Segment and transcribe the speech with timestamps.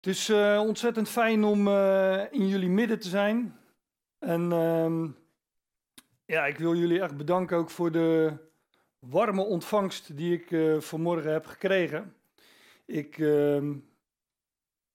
[0.00, 3.58] Het is uh, ontzettend fijn om uh, in jullie midden te zijn.
[4.18, 5.04] En uh,
[6.24, 8.32] ja, ik wil jullie echt bedanken ook voor de
[8.98, 12.14] warme ontvangst die ik uh, vanmorgen heb gekregen.
[12.84, 13.74] Ik, ehm,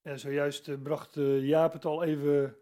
[0.02, 2.56] zojuist bracht Jaap het al even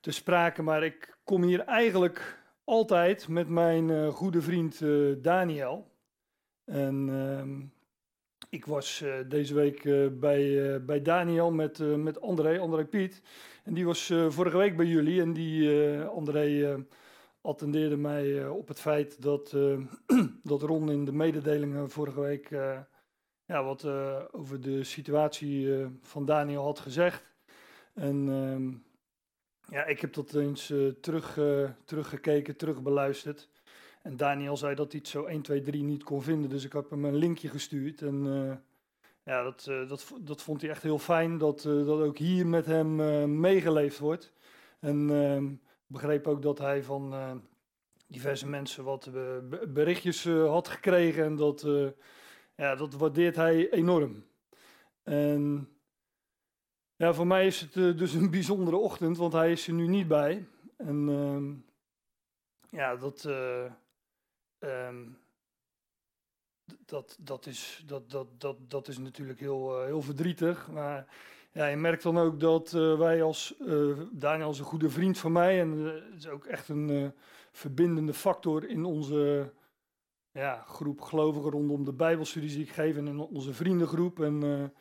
[0.00, 4.82] te sprake, maar ik kom hier eigenlijk altijd met mijn goede vriend
[5.22, 5.90] Daniel.
[6.64, 7.60] En ehm,
[8.54, 13.22] ik was uh, deze week uh, bij, uh, bij Daniel met, met André, André Piet.
[13.64, 15.20] En die was vorige week bij jullie.
[15.20, 16.76] En die André
[17.40, 19.56] attendeerde mij op het feit dat,
[20.42, 22.48] dat Ron in de mededelingen vorige week
[23.44, 23.86] ja, wat
[24.32, 27.24] over de situatie van Daniel had gezegd.
[27.94, 28.72] En ehm,
[29.74, 31.38] ja, ik heb dat eens terug,
[31.84, 33.48] teruggekeken, terugbeluisterd.
[34.04, 36.50] En Daniel zei dat hij het zo 1, 2, 3 niet kon vinden.
[36.50, 38.02] Dus ik heb hem een linkje gestuurd.
[38.02, 38.52] En uh,
[39.22, 41.38] ja, dat, uh, dat, dat vond hij echt heel fijn.
[41.38, 44.32] Dat, uh, dat ook hier met hem meegeleefd wordt.
[44.80, 45.52] En ehm,
[45.86, 47.14] begreep ook dat hij van
[48.06, 49.10] diverse mensen wat
[49.68, 51.24] berichtjes had gekregen.
[51.24, 51.66] En dat,
[52.54, 54.24] ja, dat waardeert hij enorm.
[55.02, 55.68] En
[56.96, 60.08] ja, voor mij is het dus een bijzondere ochtend, want hij is er nu niet
[60.08, 60.46] bij.
[60.76, 61.52] En ehm,
[62.78, 63.28] ja, dat
[64.64, 65.18] Um,
[66.86, 70.68] dat, dat, is, dat, dat, dat, dat is natuurlijk heel, uh, heel verdrietig.
[70.70, 71.06] Maar
[71.52, 75.18] ja, je merkt dan ook dat uh, wij als, uh, Daniel is een goede vriend
[75.18, 75.60] van mij.
[75.60, 77.12] En het is ook echt een
[77.52, 79.52] verbindende factor in onze
[80.30, 82.96] ja, groep gelovigen rondom de Bijbelstudies die ik geef.
[82.96, 84.20] En in onze vriendengroep.
[84.20, 84.40] En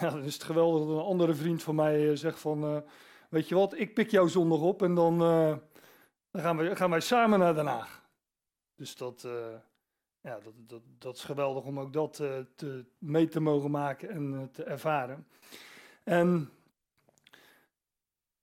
[0.00, 2.84] ja, dan is het geweldig dat een andere vriend van mij zegt van...
[3.28, 5.18] weet je wat, ik pik jou zondag op en dan,
[6.30, 8.01] dan gaan, we, gaan wij samen naar Den Haag.
[8.82, 9.32] Dus dat, uh,
[10.20, 14.10] ja, dat, dat, dat is geweldig om ook dat uh, te, mee te mogen maken
[14.10, 15.26] en uh, te ervaren.
[16.04, 16.50] En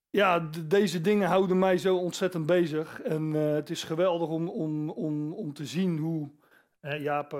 [0.10, 3.02] ja, deze dingen houden mij zo ontzettend bezig.
[3.02, 6.30] En het is geweldig om, om, om, om te zien hoe.
[6.82, 7.38] Jaap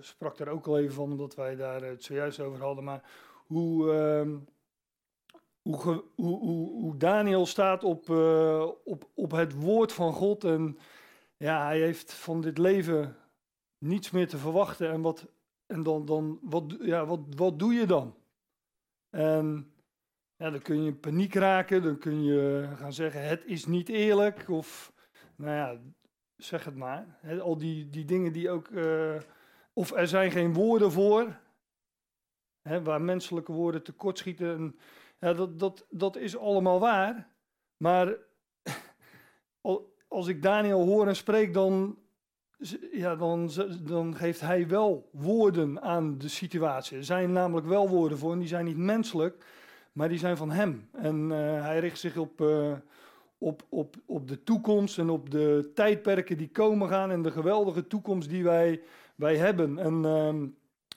[0.00, 2.84] sprak daar ook al even van, omdat wij daar het zojuist over hadden.
[2.84, 3.02] Maar
[3.46, 3.92] hoe.
[3.92, 4.36] Ehm,
[5.62, 8.08] hoe, hoe, hoe, hoe, Daniel staat op,
[8.84, 10.78] op, op het woord van God en
[11.42, 13.16] ja, hij heeft van dit leven
[13.78, 14.90] niets meer te verwachten.
[14.90, 15.26] En, wat,
[15.66, 18.16] en dan, dan wat, ja, wat, wat doe je dan?
[19.10, 19.72] En
[20.36, 23.88] ja, dan kun je in paniek raken, dan kun je gaan zeggen: het is niet
[23.88, 24.48] eerlijk.
[24.48, 24.92] Of
[25.36, 25.80] nou ja,
[26.36, 27.18] zeg het maar.
[27.40, 28.68] al die, die dingen die ook.
[28.68, 29.20] Uh,
[29.72, 31.40] of er zijn geen woorden voor.
[32.62, 34.54] Waar menselijke woorden tekortschieten.
[34.54, 34.78] En,
[35.18, 37.28] ja, dat, dat, dat is allemaal waar.
[37.76, 38.16] Maar
[40.12, 41.96] als ik Daniel hoor en spreek, dan,
[42.92, 43.50] ja, dan,
[43.82, 46.96] dan geeft hij wel woorden aan de situatie.
[46.96, 49.44] Er zijn namelijk wel woorden voor en die zijn niet menselijk,
[49.92, 50.88] maar die zijn van hem.
[50.92, 52.72] En uh, hij richt zich op, uh,
[53.38, 57.86] op, op, op de toekomst en op de tijdperken die komen gaan en de geweldige
[57.86, 58.82] toekomst die wij,
[59.14, 59.78] wij hebben.
[59.78, 60.34] En uh,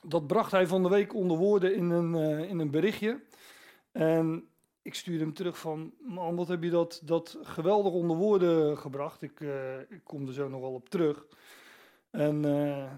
[0.10, 3.20] dat bracht hij van de week onder woorden in een, uh, in een berichtje.
[4.86, 9.22] Ik stuurde hem terug van, man, wat heb je dat, dat geweldig onder woorden gebracht.
[9.22, 11.26] Ik, uh, ik kom er zo nog wel op terug.
[12.10, 12.94] En uh,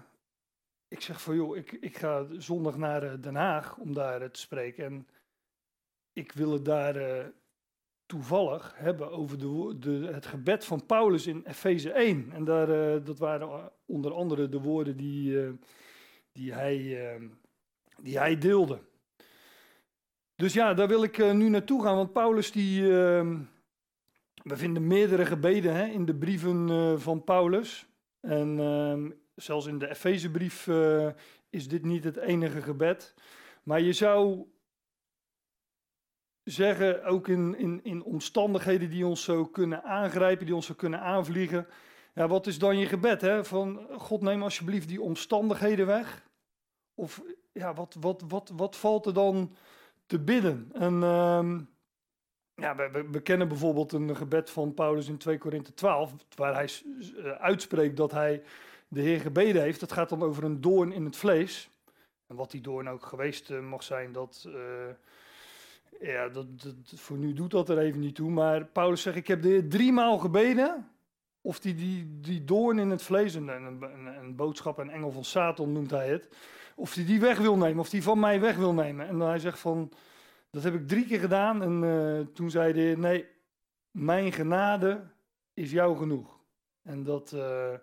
[0.88, 4.40] ik zeg van, joh, ik, ik ga zondag naar uh, Den Haag om daar te
[4.40, 4.84] spreken.
[4.84, 5.08] En
[6.12, 7.30] ik wil het daar
[8.06, 12.32] toevallig hebben over de, de, het gebed van Paulus in Efeze 1.
[12.32, 15.58] En daar, dat waren onder andere de woorden die,
[16.32, 17.20] die, hij,
[18.02, 18.80] die hij deelde.
[20.38, 22.82] Dus ja, daar wil ik uh, nu naartoe gaan, want Paulus die...
[22.82, 23.30] Uh,
[24.42, 27.86] we vinden meerdere gebeden hè, in de brieven uh, van Paulus.
[28.20, 31.08] En ehm, zelfs in de Efezebrief uh,
[31.50, 33.14] is dit niet het enige gebed.
[33.62, 34.46] Maar je zou
[36.44, 41.00] zeggen, ook in, in, in omstandigheden die ons zo kunnen aangrijpen, die ons zo kunnen
[41.00, 41.66] aanvliegen.
[42.14, 43.20] Ja, wat is dan je gebed?
[43.20, 43.44] Hè?
[43.44, 46.28] Van God, neem alsjeblieft die omstandigheden weg.
[46.94, 47.22] Of
[47.52, 49.54] ja, wat, wat, wat, wat valt er dan
[50.08, 50.70] te bidden.
[50.72, 51.58] En uh,
[52.54, 52.76] ja,
[53.10, 57.96] we, kennen bijvoorbeeld een gebed van Paulus in 2 Korinthe 12, waar hij uh, uitspreekt
[57.96, 58.42] dat hij
[58.88, 59.80] de Heer gebeden heeft.
[59.80, 61.70] Dat gaat dan over een doorn in het vlees.
[62.26, 64.54] En wat die doorn ook geweest uh, mag zijn, dat, uh,
[66.00, 66.46] ja, dat,
[66.94, 68.30] voor nu doet dat er even niet toe.
[68.30, 70.88] Maar Paulus zegt, ik heb de Heer driemaal gebeden
[71.40, 73.82] of die, die, die doorn in het vlees, een, een,
[74.20, 76.28] een, boodschap, een engel van Satan noemt hij het,
[76.78, 79.08] of die die weg wil nemen, of die van mij weg wil nemen.
[79.08, 79.92] En hij zegt van,
[80.50, 83.26] dat heb ik drie keer gedaan en uh, toen zei heer, nee,
[83.90, 85.10] mijn genade
[85.54, 86.38] is jou genoeg.
[86.82, 87.74] En dat, uh,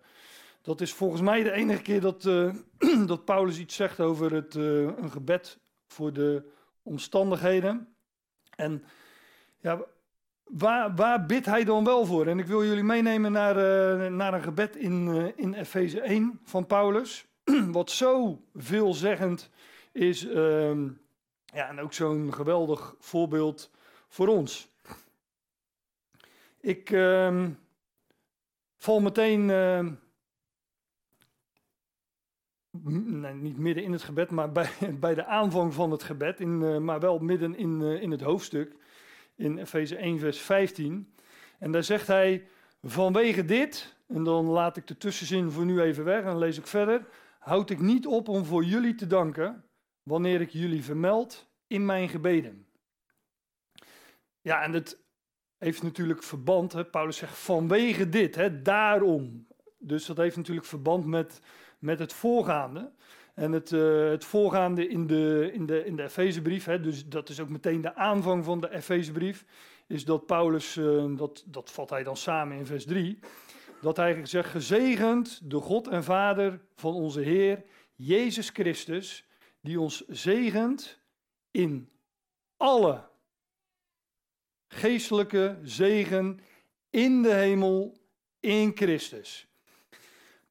[0.61, 2.53] dat is volgens mij de enige keer dat, uh,
[3.07, 6.51] dat Paulus iets zegt over het, een gebed voor de
[6.83, 7.95] omstandigheden.
[8.55, 8.83] En
[9.57, 9.85] ja,
[10.43, 12.27] waar, waar bidt hij dan wel voor?
[12.27, 13.55] En ik wil jullie meenemen naar,
[14.11, 17.25] naar een gebed in, in Efeze 1 van Paulus.
[17.71, 19.49] Wat zo veelzeggend
[19.91, 20.25] is.
[20.25, 20.89] Uh,
[21.45, 23.71] ja, en ook zo'n geweldig voorbeeld
[24.07, 24.73] voor ons.
[26.59, 27.49] Ik ehm,
[28.77, 29.91] val meteen ehm,
[33.41, 34.69] niet midden in het gebed, maar bij,
[34.99, 38.21] bij de aanvang van het gebed, in, uh, maar wel midden in, uh, in het
[38.21, 38.75] hoofdstuk,
[39.35, 41.13] in Efeze 1, vers 15.
[41.59, 42.47] En daar zegt hij,
[42.83, 46.67] vanwege dit, en dan laat ik de tussenzin voor nu even weg en lees ik
[46.67, 47.05] verder,
[47.45, 49.63] houd ik niet op om voor jullie te danken,
[50.03, 52.67] wanneer ik jullie vermeld in mijn gebeden.
[54.41, 54.99] Ja, en het
[55.57, 59.47] heeft natuurlijk verband, hè, Paulus zegt vanwege dit, hè, daarom.
[59.77, 61.41] Dus dat heeft natuurlijk verband met
[61.85, 62.91] met het voorgaande.
[63.33, 67.39] En het, uh, het voorgaande in de, in de, in de Efezebrief, dus dat is
[67.39, 69.45] ook meteen de aanvang van de Efezebrief,
[69.87, 73.19] is dat Paulus, uh, dat, dat vat hij dan samen in vers 3,
[73.81, 77.63] dat hij zegt, gezegend de God en Vader van onze Heer,
[77.95, 79.27] Jezus Christus,
[79.61, 80.99] die ons zegent
[81.51, 81.89] in
[82.57, 83.03] alle
[84.67, 86.39] geestelijke zegen
[86.89, 87.97] in de hemel
[88.39, 89.47] in Christus.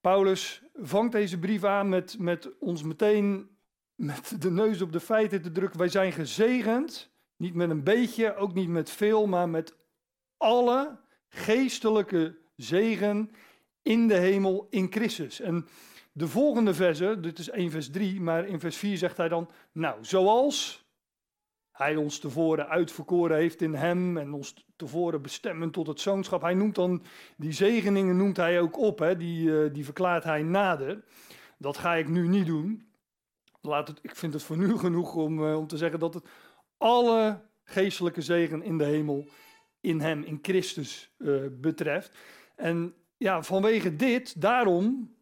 [0.01, 3.49] Paulus vangt deze brief aan met, met ons meteen
[3.95, 5.79] met de neus op de feiten te drukken.
[5.79, 9.77] Wij zijn gezegend, niet met een beetje, ook niet met veel, maar met
[10.37, 10.99] alle
[11.29, 13.31] geestelijke zegen
[13.83, 15.41] in de hemel in Christus.
[15.41, 15.67] En
[16.13, 19.51] de volgende verse, dit is 1 vers 3, maar in vers 4 zegt hij dan,
[19.73, 20.85] nou, zoals
[21.73, 26.43] hij ons tevoren uitverkoren heeft in hem en ons tevoren bestemmen tot het zoonschap.
[26.43, 27.05] Hij noemt dan,
[27.37, 29.17] die zegeningen noemt hij ook op, hè?
[29.17, 31.05] Die, uh, die verklaart hij nader.
[31.59, 32.89] Dat ga ik nu niet doen.
[33.61, 36.29] Laat het, ik vind het voor nu genoeg om, uh, om te zeggen dat het
[36.77, 39.29] alle geestelijke zegen in de hemel
[39.81, 42.17] in hem, in Christus uh, betreft.
[42.55, 45.15] En ja, vanwege dit, daarom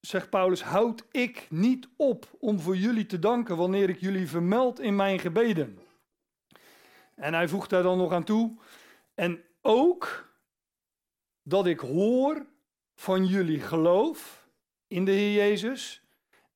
[0.00, 4.80] zegt Paulus, houd ik niet op om voor jullie te danken wanneer ik jullie vermeld
[4.80, 5.78] in mijn gebeden.
[7.14, 8.56] En hij voegt daar dan nog aan toe,
[9.14, 10.34] en ook
[11.42, 12.46] dat ik hoor
[12.94, 14.48] van jullie geloof
[14.86, 16.02] in de Heer Jezus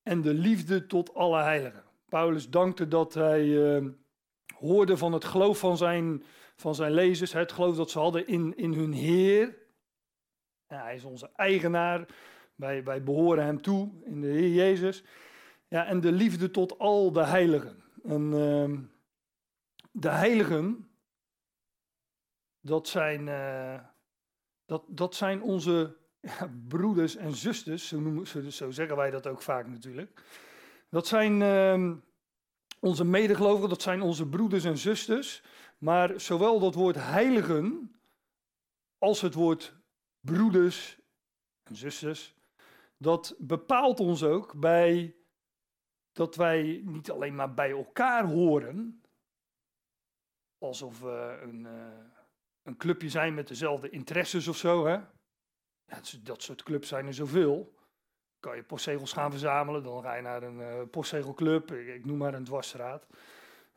[0.03, 1.83] en de liefde tot alle heiligen.
[2.09, 3.85] Paulus dankte dat hij uh,
[4.59, 6.23] hoorde van het geloof van zijn,
[6.55, 9.57] van zijn lezers, het geloof dat ze hadden in, in hun Heer.
[10.79, 12.05] Hij is onze eigenaar,
[12.55, 15.03] wij, behoren hem toe in de Heer Jezus.
[15.67, 17.83] Ja, en de liefde tot al de heiligen.
[18.03, 18.79] En uh,
[19.91, 20.89] de heiligen,
[22.61, 23.79] dat zijn, uh,
[24.65, 25.95] dat, dat zijn onze
[26.67, 30.23] broeders en zusters, zo, noemen, zo, zeggen wij dat ook vaak natuurlijk.
[30.89, 31.97] Dat zijn uh,
[32.79, 35.43] onze medegelovigen, dat zijn onze broeders en zusters.
[35.77, 37.95] Maar zowel dat woord heiligen
[38.97, 39.80] als het woord
[40.21, 40.99] broeders
[41.63, 42.35] en zusters,
[42.97, 45.15] dat bepaalt ons ook bij
[46.11, 49.01] dat wij niet alleen maar bij elkaar horen,
[50.57, 52.05] alsof we een, uh,
[52.63, 55.01] een clubje zijn met dezelfde interesses of zo.
[56.23, 57.79] Dat soort clubs zijn er zoveel.
[58.39, 62.33] Kan je postzegels gaan verzamelen, dan ga je naar een uh, postzegelclub, ik, noem maar
[62.33, 63.07] een dwarsstraat.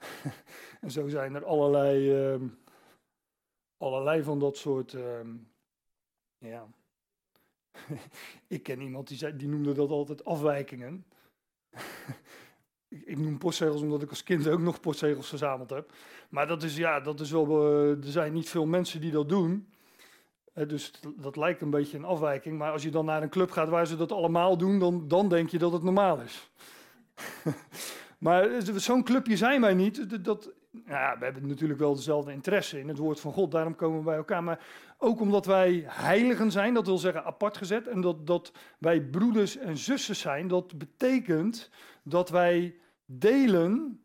[0.81, 2.49] en zo zijn er allerlei, uh,
[3.77, 5.37] allerlei van dat soort ehm,
[6.45, 6.69] ja,
[8.57, 11.05] ik ken iemand die, zei, die noemde dat altijd afwijkingen.
[12.89, 15.93] ik, ik, noem postzegels omdat ik als kind ook nog postzegels verzameld heb.
[16.29, 19.29] Maar dat is, ja, dat is wel, uh, er zijn niet veel mensen die dat
[19.29, 19.69] doen.
[20.55, 22.59] Dus dat lijkt een beetje een afwijking.
[22.59, 25.29] Maar als je dan naar een club gaat waar ze dat allemaal doen, dan, dan
[25.29, 26.51] denk je dat het normaal is.
[28.19, 30.25] maar eh, zo'n clubje zijn wij niet.
[30.25, 30.53] Dat,
[30.87, 34.05] ja, we hebben natuurlijk wel dezelfde interesse in het woord van God, daarom komen we
[34.05, 34.45] bij elkaar.
[34.45, 34.67] Maar
[35.05, 39.57] ook omdat wij heiligen zijn, dat wil zeggen apart gezet, en dat, dat wij broeders
[39.57, 41.71] en zussen zijn, dat betekent
[42.03, 44.05] dat wij delen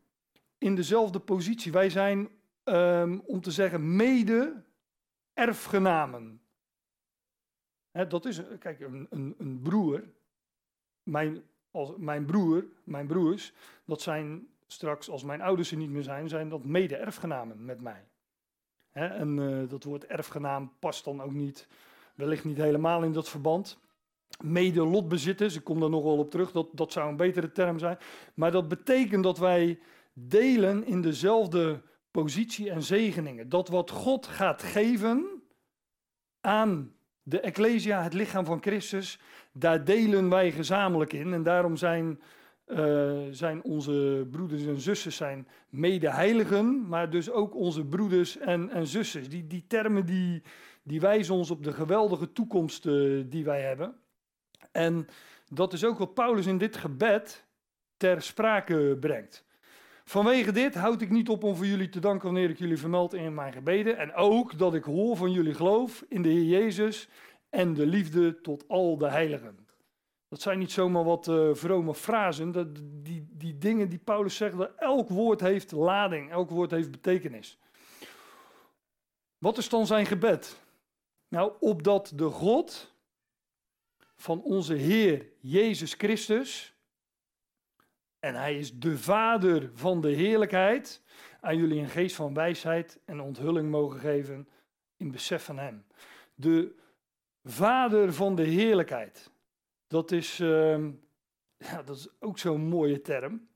[0.58, 1.72] in dezelfde positie.
[1.72, 2.30] Wij zijn,
[2.64, 6.42] um, om te zeggen, mede-erfgenamen.
[8.08, 10.04] dat is, kijk, een, een, een broer,
[11.04, 13.54] mijn, als, mijn broer, mijn broers,
[13.86, 18.09] dat zijn straks, als mijn ouders er niet meer zijn, zijn dat mede-erfgenamen met mij.
[19.08, 21.68] En uh, dat woord erfgenaam past dan ook niet,
[22.16, 23.80] wellicht niet helemaal in dat verband.
[24.44, 27.98] Mede-lotbezitters, ik kom daar nog wel op terug, dat, dat zou een betere term zijn.
[28.34, 29.80] Maar dat betekent dat wij
[30.14, 33.50] delen in dezelfde positie en zegeningen.
[33.50, 35.42] Dat wat God gaat geven
[36.42, 39.20] aan de Ecclesia, het lichaam van Christus,
[39.52, 41.34] daar delen wij gezamenlijk in.
[41.34, 42.22] En daarom zijn
[42.70, 48.88] eh, zijn onze broeders en zussen zijn medeheiligen, maar dus ook onze broeders en, en
[48.88, 49.30] zussen.
[49.30, 50.42] Die, die termen die,
[50.84, 53.96] die wijzen ons op de geweldige toekomst uh, die wij hebben.
[54.72, 55.08] En
[55.48, 57.46] dat is ook wat Paulus in dit gebed
[57.98, 59.46] ter sprake brengt.
[60.04, 63.14] Vanwege dit houd ik niet op om voor jullie te danken wanneer ik jullie vermeld
[63.14, 63.98] in mijn gebeden.
[63.98, 67.10] En ook dat ik hoor van jullie geloof in de Heer Jezus
[67.50, 69.59] en de liefde tot al de heiligen.
[70.30, 72.52] Dat zijn niet zomaar wat uh, vrome frasen.
[72.52, 76.92] Dat, die, die dingen die Paulus zegt, dat elk woord heeft lading, elk woord heeft
[76.92, 77.60] betekenis.
[79.38, 80.62] Wat is dan zijn gebed?
[81.28, 82.94] Nou, opdat de God
[84.16, 86.74] van onze Heer Jezus Christus,
[88.20, 91.02] en Hij is de Vader van de heerlijkheid,
[91.42, 94.48] aan jullie een geest van wijsheid en onthulling mogen geven
[94.98, 95.86] in besef van Hem.
[96.36, 96.76] De
[97.44, 99.32] Vader van de heerlijkheid.
[99.90, 100.86] Dat is, uh,
[101.58, 103.48] ja, dat is ook zo'n mooie term.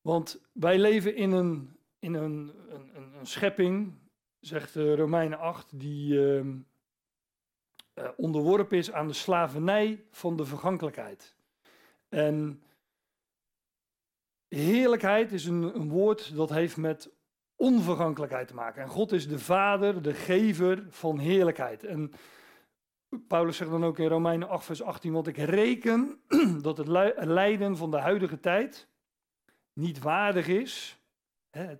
[0.00, 3.94] Want wij leven in een, in een, een, een schepping,
[4.40, 6.44] zegt Romeinen 8, die uh,
[7.94, 11.36] uh, onderworpen is aan de slavernij van de vergankelijkheid.
[12.08, 12.62] En
[14.48, 17.10] heerlijkheid is een, een woord dat heeft met
[17.56, 18.82] onvergankelijkheid te maken.
[18.82, 21.84] En God is de Vader, de gever van heerlijkheid.
[21.84, 22.12] En
[23.28, 26.20] Paulus zegt dan ook in Romeinen 8, vers 18, want ik reken
[26.62, 26.86] dat het
[27.26, 28.88] lijden van de huidige tijd
[29.72, 30.98] niet waardig is.
[31.50, 31.76] Hè,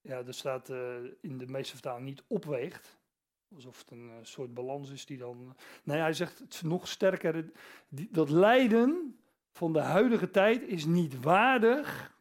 [0.00, 2.98] ja, er staat uh, in de meeste vertalingen niet opweegt.
[3.54, 5.56] Alsof het een uh, soort balans is die dan.
[5.82, 7.50] Nee, hij zegt het nog sterker.
[7.88, 9.20] Dat lijden
[9.52, 12.14] van de huidige tijd is niet waardig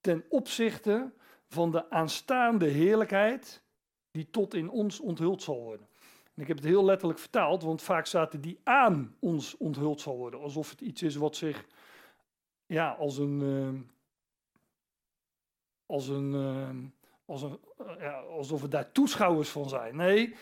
[0.00, 1.12] ten opzichte
[1.46, 3.62] van de aanstaande heerlijkheid
[4.10, 5.88] die tot in ons onthuld zal worden.
[6.40, 10.40] Ik heb het heel letterlijk vertaald, want vaak staat die aan ons onthuld zal worden.
[10.40, 11.66] Alsof het iets is wat zich
[12.66, 13.40] ja, als een.
[13.40, 13.80] Uh,
[15.86, 16.68] als een, uh,
[17.24, 19.96] als een uh, ja, alsof we daar toeschouwers van zijn.
[19.96, 20.34] Nee,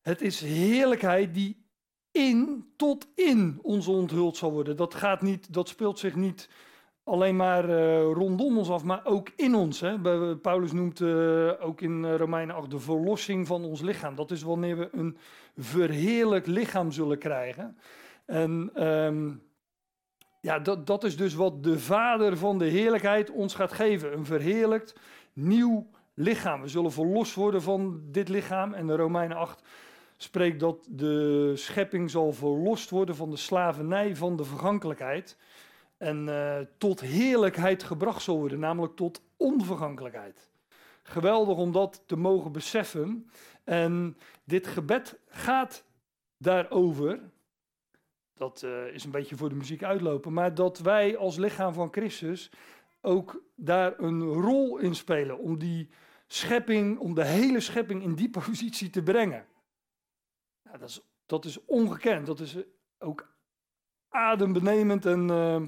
[0.00, 1.66] het is heerlijkheid die
[2.10, 4.76] in, tot in ons onthuld zal worden.
[4.76, 6.48] Dat, gaat niet, dat speelt zich niet
[7.04, 9.80] alleen maar uh, rondom ons af, maar ook in ons.
[9.80, 9.98] Hè.
[10.36, 14.14] Paulus noemt uh, ook in eh, Romeinen 8 de verlossing van ons lichaam.
[14.14, 15.16] Dat is wanneer we een
[15.56, 17.76] verheerlijk lichaam zullen krijgen.
[18.26, 19.42] En um,
[20.40, 24.12] ja, dat, dat is dus wat de Vader van de heerlijkheid ons gaat geven.
[24.12, 24.94] Een verheerlijkt
[25.32, 26.60] nieuw lichaam.
[26.60, 28.74] We zullen verlost worden van dit lichaam.
[28.74, 29.62] En de Romeinen 8
[30.16, 35.36] spreekt dat de schepping zal verlost worden van de slavernij van de vergankelijkheid
[36.02, 40.50] en uh, tot heerlijkheid gebracht zal worden, namelijk tot onvergankelijkheid.
[41.02, 43.30] Geweldig om dat te mogen beseffen.
[43.64, 45.84] En dit gebed gaat
[46.36, 47.20] daarover.
[48.34, 51.92] Dat uh, is een beetje voor de muziek uitlopen, maar dat wij als lichaam van
[51.92, 52.50] Christus
[53.00, 55.88] ook daar een rol in spelen om die
[56.26, 59.46] schepping, om de hele schepping in die positie te brengen.
[60.78, 62.56] Dat, is, dat is ongekend, dat is
[62.98, 63.30] ook
[64.12, 65.62] adembenemend en uh,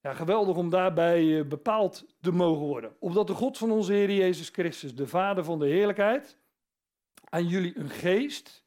[0.00, 2.96] ja, geweldig om daarbij uh, bepaald te mogen worden.
[2.98, 6.38] Opdat de God van onze Heer Jezus Christus, de Vader van de heerlijkheid,
[7.24, 8.64] aan jullie een geest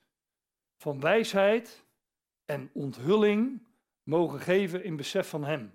[0.78, 1.86] van wijsheid
[2.46, 3.68] en onthulling
[4.04, 5.74] mogen geven in besef van Hem.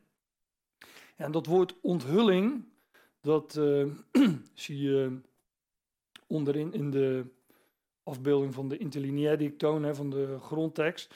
[1.17, 2.65] En dat woord onthulling,
[3.21, 3.87] dat uh,
[4.55, 5.21] zie je
[6.27, 7.27] onderin in de
[8.03, 11.15] afbeelding van de interlineair die ik toon, van de grondtekst.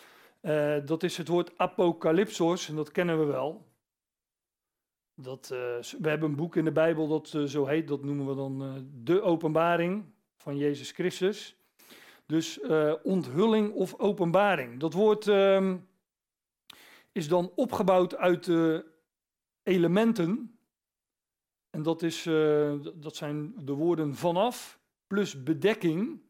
[0.49, 3.67] Uh, dat is het woord apocalypsos, en dat kennen we wel.
[5.15, 5.59] Dat, uh,
[6.01, 8.87] we hebben een boek in de Bijbel dat uh, zo heet, dat noemen we dan
[9.05, 10.05] de openbaring
[10.37, 11.57] van Jezus Christus.
[12.27, 12.61] Dus
[13.03, 14.81] onthulling of openbaring.
[14.81, 15.77] Dat woord ehm,
[17.13, 18.51] is dan opgebouwd uit
[19.63, 20.59] elementen.
[21.71, 22.23] En dat, is,
[22.95, 26.21] dat zijn de woorden vanaf plus bedekking.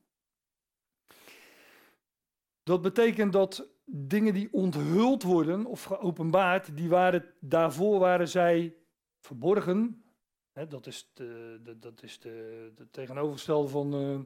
[2.63, 8.75] Dat betekent dat dingen die onthuld worden of geopenbaard, die waren, daarvoor waren zij
[9.21, 10.03] verborgen.
[10.69, 14.19] dat is, de, de, de, de tegenovergestelde van uh,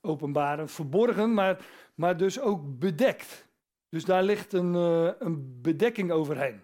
[0.00, 0.68] openbaren.
[0.68, 3.48] Verborgen, maar, maar dus ook bedekt.
[3.88, 6.62] Dus daar ligt een, uh, een bedekking overheen.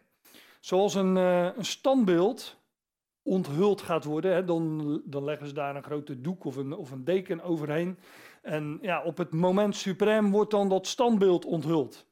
[0.61, 2.57] Zoals een, uh, een standbeeld
[3.23, 6.90] onthuld gaat worden, hè, dan, dan leggen ze daar een grote doek of een, of
[6.90, 7.99] een deken overheen.
[8.43, 12.07] En ja, op het moment suprem wordt dan dat standbeeld onthuld.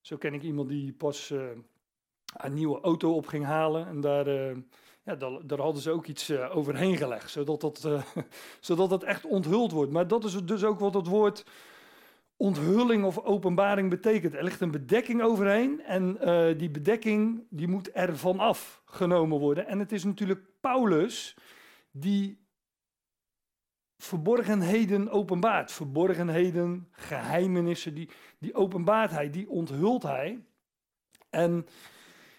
[0.00, 1.42] Zo ken ik iemand die pas uh,
[2.36, 3.86] een nieuwe auto op ging halen.
[3.86, 4.56] En daar, uh,
[5.02, 5.14] ja,
[5.44, 7.88] daar, hadden ze ook iets uh, overheen gelegd, zodat dat,
[8.60, 9.92] zodat dat echt onthuld wordt.
[9.92, 11.44] Maar dat is dus ook wat het woord
[12.36, 14.34] onthulling of openbaring betekent.
[14.34, 16.18] Er ligt een bedekking overheen en
[16.56, 19.66] die bedekking die moet er vanaf genomen worden.
[19.66, 21.36] En het is natuurlijk Paulus
[21.90, 22.47] die
[23.98, 25.72] verborgenheden openbaart.
[25.72, 30.44] Verborgenheden, geheimenissen, die, die openbaart hij, die onthult hij.
[31.30, 31.66] En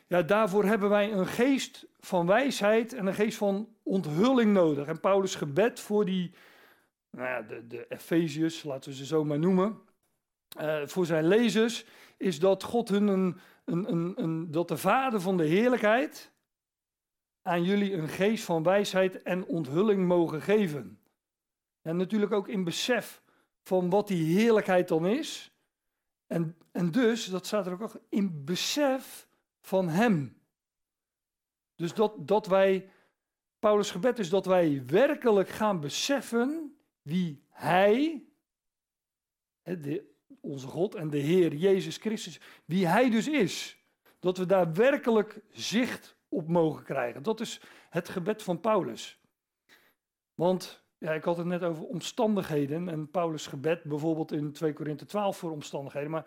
[0.07, 4.87] ja, daarvoor hebben wij een geest van wijsheid en een geest van onthulling nodig.
[4.87, 6.33] En Paulus' gebed voor die,
[7.09, 9.79] nou ja, de, de Efeziërs, laten we ze zo maar noemen,
[10.61, 11.85] uh, voor zijn lezers,
[12.17, 16.31] is dat God hun een, een, een, een, dat de Vader van de heerlijkheid
[17.41, 20.98] aan jullie een geest van wijsheid en onthulling mogen geven.
[21.89, 23.21] En natuurlijk ook in besef
[23.61, 25.53] van wat die heerlijkheid dan is.
[26.27, 29.27] En, en dus, dat staat er ook in besef
[29.61, 30.41] van Hem.
[31.75, 32.89] Dus dat, dat wij,
[33.59, 38.25] Paulus' gebed is dat wij werkelijk gaan beseffen wie Hij,
[40.41, 43.83] onze God en de Heer Jezus Christus, wie Hij dus is.
[44.19, 47.23] Dat we daar werkelijk zicht op mogen krijgen.
[47.23, 49.19] Dat is het gebed van Paulus.
[50.33, 55.05] Want ja, ik had het net over omstandigheden en Paulus' gebed, bijvoorbeeld in 2 Korinthe
[55.05, 56.11] 12 voor omstandigheden.
[56.11, 56.25] Maar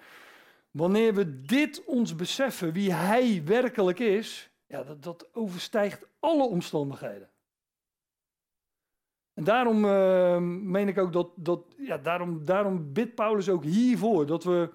[0.70, 7.30] wanneer we dit ons beseffen, wie Hij werkelijk is, ja, dat, dat overstijgt alle omstandigheden.
[9.34, 14.26] En daarom uh, meen ik ook dat, dat ja, daarom, daarom bidt Paulus ook hiervoor,
[14.26, 14.70] dat we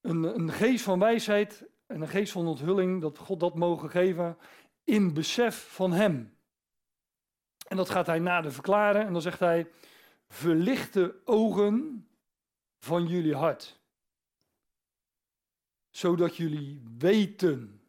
[0.00, 4.36] een, een geest van wijsheid en een geest van onthulling, dat God dat mogen geven
[4.84, 6.37] in besef van Hem.
[7.68, 9.70] En dat gaat hij nader verklaren en dan zegt hij,
[10.28, 12.08] verlichte ogen
[12.78, 13.80] van jullie hart,
[15.90, 17.80] zodat jullie weten.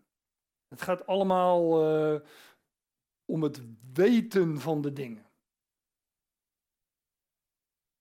[0.67, 2.19] Het gaat allemaal uh,
[3.25, 3.61] om het
[3.93, 5.25] weten van de dingen.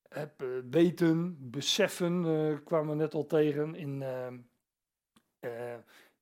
[0.08, 4.02] Heb, uh, weten, beseffen, uh, kwamen we net al tegen in,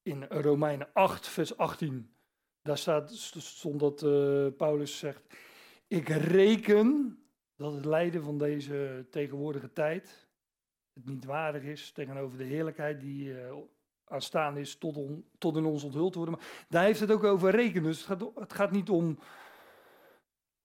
[0.02, 2.14] in Romeinen 8, vers 18.
[2.62, 4.00] Daar staat, stond dat
[4.56, 5.22] Paulus zegt,
[5.86, 7.18] ik reken
[7.56, 10.28] dat het lijden van deze tegenwoordige tijd
[10.92, 13.52] het niet waardig is tegenover de heerlijkheid die uh,
[14.04, 14.98] aanstaan is tot,
[15.38, 16.36] tot in ons onthuld te worden.
[16.38, 17.82] Maar daar heeft het ook over rekenen.
[17.82, 19.18] Dus het gaat, het gaat niet om,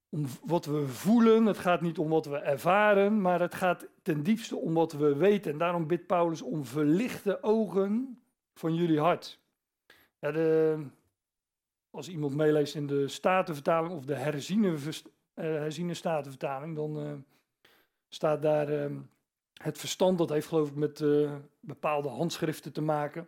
[0.09, 4.23] om wat we voelen, het gaat niet om wat we ervaren, maar het gaat ten
[4.23, 5.51] diepste om wat we weten.
[5.51, 8.21] En daarom bidt Paulus om verlichte ogen
[8.53, 9.39] van jullie hart.
[10.19, 10.85] Ja, de,
[11.91, 14.95] als iemand meeleest in de Statenvertaling of de herziene, uh,
[15.35, 17.13] herziene Statenvertaling, dan uh,
[18.09, 18.97] staat daar uh,
[19.53, 23.27] het verstand, dat heeft geloof ik met uh, bepaalde handschriften te maken.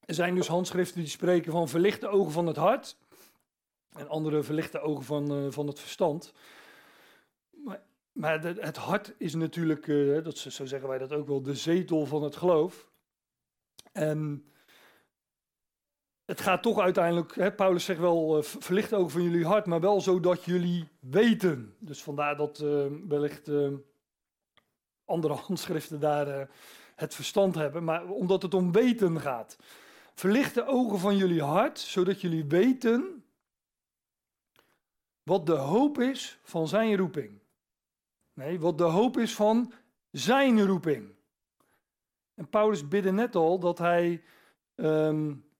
[0.00, 2.96] Er zijn dus handschriften die spreken van verlichte ogen van het hart
[3.92, 6.32] en andere verlichte ogen van, van het verstand.
[7.50, 9.86] Maar, maar het hart is natuurlijk,
[10.24, 12.90] dat, zo zeggen wij dat ook wel, de zetel van het geloof.
[13.92, 14.51] En
[16.32, 19.80] het gaat toch uiteindelijk, hè, Paulus zegt wel, uh, verlicht ogen van jullie hart, maar
[19.80, 21.76] wel zodat jullie weten.
[21.78, 23.72] Dus vandaar dat uh, wellicht uh,
[25.04, 26.48] andere handschriften daar
[26.94, 29.56] het verstand hebben, maar omdat het om weten gaat.
[30.14, 33.24] Verlicht de ogen van jullie hart, zodat jullie weten
[35.22, 37.40] wat de hoop is van zijn roeping.
[38.32, 39.72] Nee, wat de hoop is van
[40.10, 41.14] zijn roeping.
[42.34, 44.22] En Paulus bidde net al dat hij
[44.74, 45.50] um,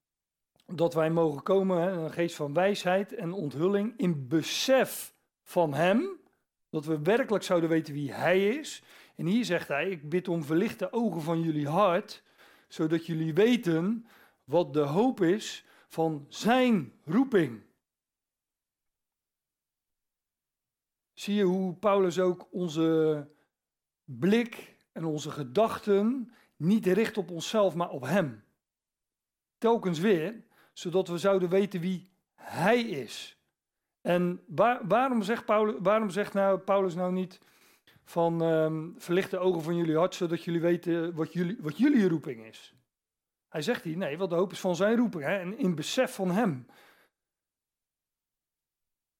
[0.74, 6.20] dat wij mogen komen, een geest van wijsheid en onthulling, in besef van Hem,
[6.70, 8.82] dat we werkelijk zouden weten wie Hij is.
[9.16, 12.22] En hier zegt Hij, ik bid om verlichte ogen van jullie hart,
[12.68, 14.06] zodat jullie weten
[14.44, 17.62] wat de hoop is van Zijn roeping.
[21.12, 23.28] Zie je hoe Paulus ook onze
[24.04, 28.44] blik en onze gedachten niet richt op onszelf, maar op Hem.
[29.58, 33.36] Telkens weer zodat we zouden weten wie Hij is.
[34.00, 37.40] En waar, waarom, zegt Paulus, waarom zegt nou, Paulus nou niet
[38.04, 38.96] van um,
[39.38, 42.74] ogen van jullie hart, zodat jullie weten wat jullie, wat jullie roeping is?
[43.48, 46.14] Hij zegt hier, nee, wat de hoop is van zijn roeping hè, en in besef
[46.14, 46.66] van Hem.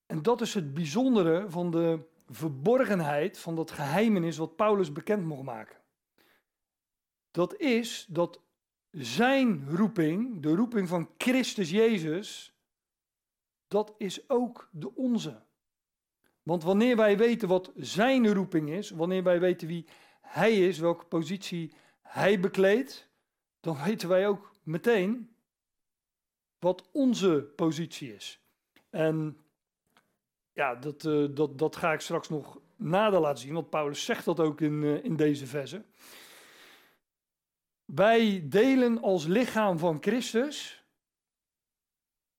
[0.07, 5.43] En dat is het bijzondere van de verborgenheid van dat geheimenis wat Paulus bekend mocht
[5.43, 5.77] maken.
[7.31, 8.41] Dat is dat
[8.93, 12.57] zijn roeping, de roeping van Christus Jezus,
[13.69, 15.43] dat is ook de onze.
[16.43, 19.87] Want wanneer wij weten wat zijn roeping is, wanneer wij weten wie
[20.21, 23.09] hij is, welke positie hij bekleedt,
[23.61, 25.37] dan weten wij ook meteen
[26.59, 28.41] wat onze positie is.
[28.91, 29.37] En
[30.53, 34.25] ja, dat, uh, dat, dat ga ik straks nog nader laten zien, want Paulus zegt
[34.25, 35.85] dat ook in, uh, in deze verse.
[37.95, 40.85] Wij delen als lichaam van Christus.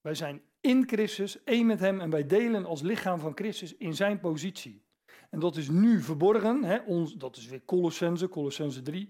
[0.02, 3.96] Wij zijn in Christus, één met Hem, en wij delen als lichaam van Christus in
[3.96, 4.84] Zijn positie.
[5.30, 9.10] En dat is nu verborgen, hè, ons, dat is weer Colossense, Colossense 3.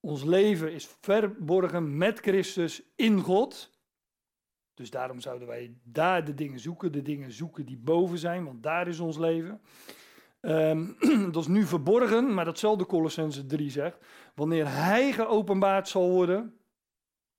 [0.00, 3.70] Ons leven is verborgen met Christus in God.
[4.74, 8.62] Dus daarom zouden wij daar de dingen zoeken, de dingen zoeken die boven zijn, want
[8.62, 9.60] daar is ons leven.
[10.46, 10.96] Um,
[11.32, 13.98] dat is nu verborgen, maar datzelfde Colossense 3 zegt.
[14.34, 16.58] Wanneer hij geopenbaard zal worden,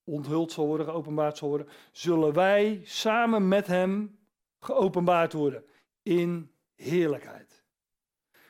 [0.04, 4.20] onthuld zal worden, geopenbaard zal worden, zullen wij samen met hem
[4.60, 5.64] geopenbaard worden
[6.04, 7.64] in heerlijkheid.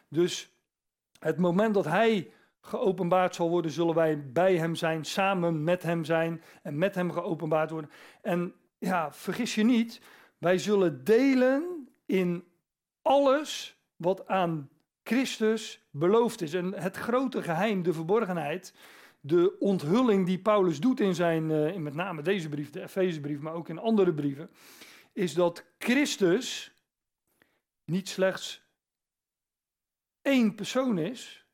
[0.09, 0.55] Dus
[1.19, 6.03] het moment dat hij geopenbaard zal worden, zullen wij bij hem zijn, samen met hem
[6.03, 7.89] zijn en met hem geopenbaard worden.
[8.21, 10.01] En ja, vergis je niet,
[10.37, 12.43] wij zullen delen in
[13.01, 14.69] alles wat aan
[15.03, 16.53] Christus beloofd is.
[16.53, 18.73] En het grote geheim, de verborgenheid,
[19.19, 23.39] de onthulling die Paulus doet in zijn, uh, in met name deze brief, de Efezebrief,
[23.39, 24.49] maar ook in andere brieven,
[25.13, 26.73] is dat Christus
[27.85, 28.63] niet slechts
[30.21, 31.45] één persoon is,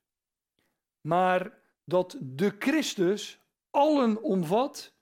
[1.01, 4.93] maar dat de Christus allen omvat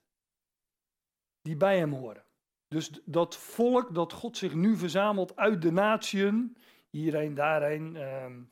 [1.42, 2.24] die bij hem horen.
[2.68, 6.56] Dus dat volk dat God zich nu verzamelt uit de natieën,
[6.90, 8.42] hierheen, daarheen, ehm,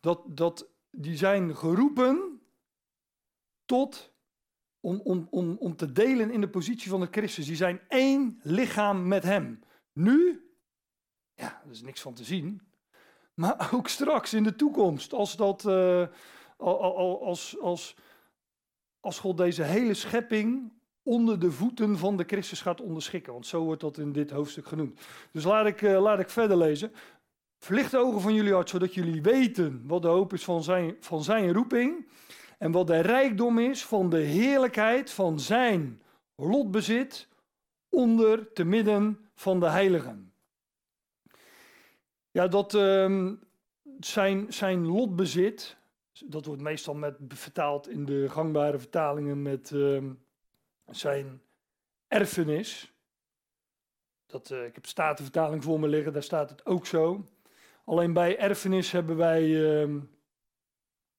[0.00, 2.40] dat, dat, die zijn geroepen
[3.64, 4.12] tot
[4.80, 7.46] om, om, om, om te delen in de positie van de Christus.
[7.46, 9.60] Die zijn één lichaam met hem.
[9.92, 10.46] Nu,
[11.34, 12.62] ja, er is niks van te zien.
[13.34, 16.06] Maar ook straks in de toekomst, als, dat, uh,
[16.56, 17.96] als, als,
[19.00, 23.32] als God deze hele schepping onder de voeten van de Christus gaat onderschikken.
[23.32, 25.00] Want zo wordt dat in dit hoofdstuk genoemd.
[25.32, 26.92] Dus laat ik, uh, laat ik verder lezen.
[27.58, 30.96] Verlicht de ogen van jullie hart, zodat jullie weten wat de hoop is van zijn,
[31.00, 32.06] van zijn roeping.
[32.58, 36.02] En wat de rijkdom is van de heerlijkheid van zijn
[36.36, 37.28] lotbezit
[37.88, 40.32] onder te midden van de heiligen.
[42.30, 43.32] Ja, dat uh,
[44.00, 45.76] zijn, zijn lotbezit,
[46.24, 50.02] dat wordt meestal met, vertaald in de gangbare vertalingen met uh,
[50.94, 51.42] zijn
[52.08, 52.92] erfenis.
[54.26, 57.26] Dat, uh, ik heb statenvertaling voor me liggen, daar staat het ook zo.
[57.84, 60.00] Alleen bij erfenis hebben wij, uh,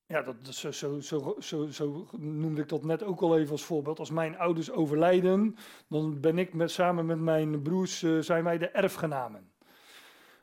[0.05, 3.63] ja, dat, zo, zo, zo, zo, zo noemde ik dat net ook al even als
[3.63, 3.99] voorbeeld.
[3.99, 5.55] Als mijn ouders overlijden,
[5.87, 9.51] dan ben ik met, samen met mijn broers, uh, zijn wij de erfgenamen.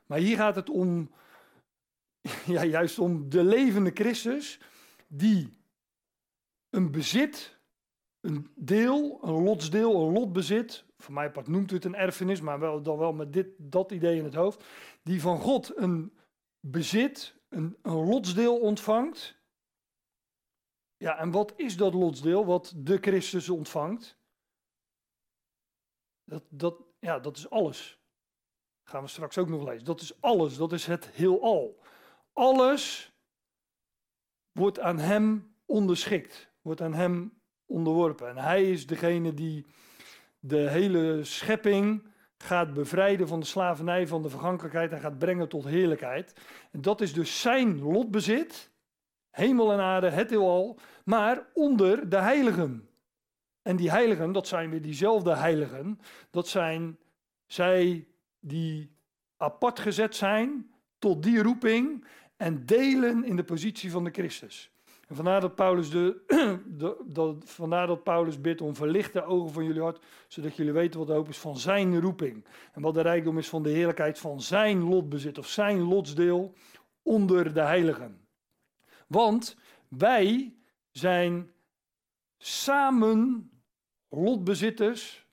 [0.05, 1.11] Maar hier gaat het om,
[2.45, 4.59] ja, juist om de levende Christus,
[5.07, 5.59] die
[6.69, 7.59] een bezit
[8.21, 12.81] een deel, een lotsdeel, een lotbezit, voor mij part noemt het een erfenis, maar wel,
[12.81, 14.65] dan wel met dit, dat idee in het hoofd,
[15.03, 16.17] die van God een
[16.59, 19.39] bezit, een, lotsdeel ontvangt.
[20.97, 24.17] Ja, en wat is dat lotsdeel wat de Christus ontvangt?
[26.23, 27.99] Dat, dat, ja, dat is alles.
[28.83, 29.85] Gaan we straks ook nog lezen.
[29.85, 31.81] Dat is alles, dat is het heelal.
[32.33, 33.13] Alles
[34.51, 37.40] wordt aan hem onderschikt, wordt aan hem
[37.71, 38.29] onderworpen.
[38.29, 39.65] En hij is degene die
[40.39, 42.03] de hele schepping
[42.37, 46.33] gaat bevrijden van de slavernij, van de vergankelijkheid en gaat brengen tot heerlijkheid.
[46.71, 48.71] En dat is dus zijn lotbezit,
[49.29, 52.89] hemel en aarde, het heelal, maar onder de heiligen.
[53.61, 56.97] En die heiligen, dat zijn weer diezelfde heiligen, dat zijn
[57.45, 58.07] zij
[58.39, 58.95] die
[59.37, 62.05] apart gezet zijn tot die roeping
[62.37, 64.71] en delen in de positie van de Christus.
[65.11, 66.21] En vandaar dat Paulus, de,
[67.07, 71.07] de, vandaar dat Paulus bidt om verlichte ogen van jullie hart, zodat jullie weten wat
[71.07, 72.45] de hoop is van zijn roeping.
[72.73, 76.53] En wat de rijkdom is van de heerlijkheid van zijn lotbezit of zijn lotsdeel
[77.01, 78.27] onder de heiligen.
[79.07, 80.55] Want wij
[80.91, 81.51] zijn
[82.37, 83.49] samen
[84.09, 85.25] lotbezitters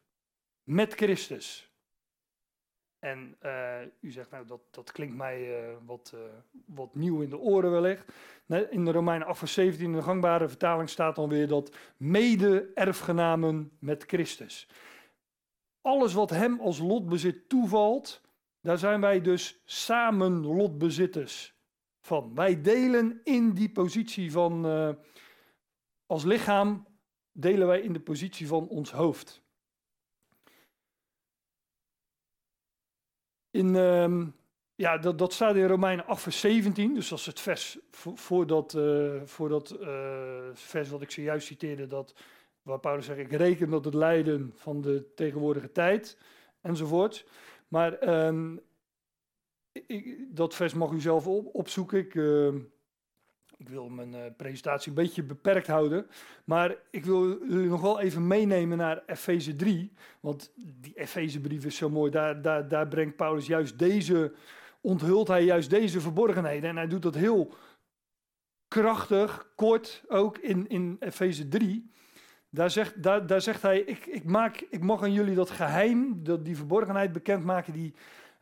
[0.62, 1.67] met Christus.
[2.98, 6.20] En uh, u zegt, nou, dat, dat klinkt mij uh, wat, uh,
[6.66, 8.12] wat nieuw in de oren wellicht.
[8.70, 13.70] In de Romeinen 8 vers 17, in de gangbare vertaling staat dan weer dat mede-erfgenamen
[13.78, 14.68] met Christus.
[15.80, 18.22] Alles wat hem als lotbezit toevalt,
[18.60, 21.54] daar zijn wij dus samen lotbezitters
[22.00, 22.34] van.
[22.34, 24.64] Wij delen in die positie van,
[26.06, 26.86] als lichaam,
[27.32, 29.42] delen wij in de positie van ons hoofd.
[33.50, 34.34] In, um,
[34.74, 38.46] ja, dat, dat staat in Romeinen 8 vers 17, dus dat is het vers voor,
[38.46, 38.70] dat,
[39.36, 42.14] dat uh, vers wat ik zojuist citeerde, dat,
[42.62, 46.18] waar Paulus zegt, ik reken dat het lijden van de tegenwoordige tijd,
[46.60, 47.26] enzovoort.
[47.68, 48.60] Maar um,
[49.72, 51.98] ik, dat vers mag u zelf op, opzoeken.
[51.98, 52.54] Ik, uh,
[53.58, 56.06] ik wil mijn uh, presentatie een beetje beperkt houden.
[56.44, 59.92] Maar ik wil jullie nog wel even meenemen naar Efeze 3.
[60.20, 62.10] Want die Efezebrief is zo mooi.
[62.10, 64.32] Daar, daar, daar brengt Paulus juist deze,
[64.80, 66.70] onthult hij juist deze verborgenheden.
[66.70, 67.54] En hij doet dat heel
[68.68, 71.90] krachtig, kort ook in, in Efeze 3.
[72.50, 76.24] Daar zegt, daar, daar zegt hij, ik, ik, maak, ik mag aan jullie dat geheim,
[76.24, 77.94] dat, die verborgenheid bekendmaken, die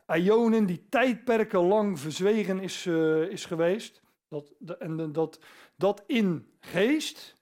[0.07, 4.01] Ionen, die tijdperken lang verzwegen is, uh, is geweest.
[4.27, 5.39] Dat, en dat,
[5.75, 7.35] dat in geest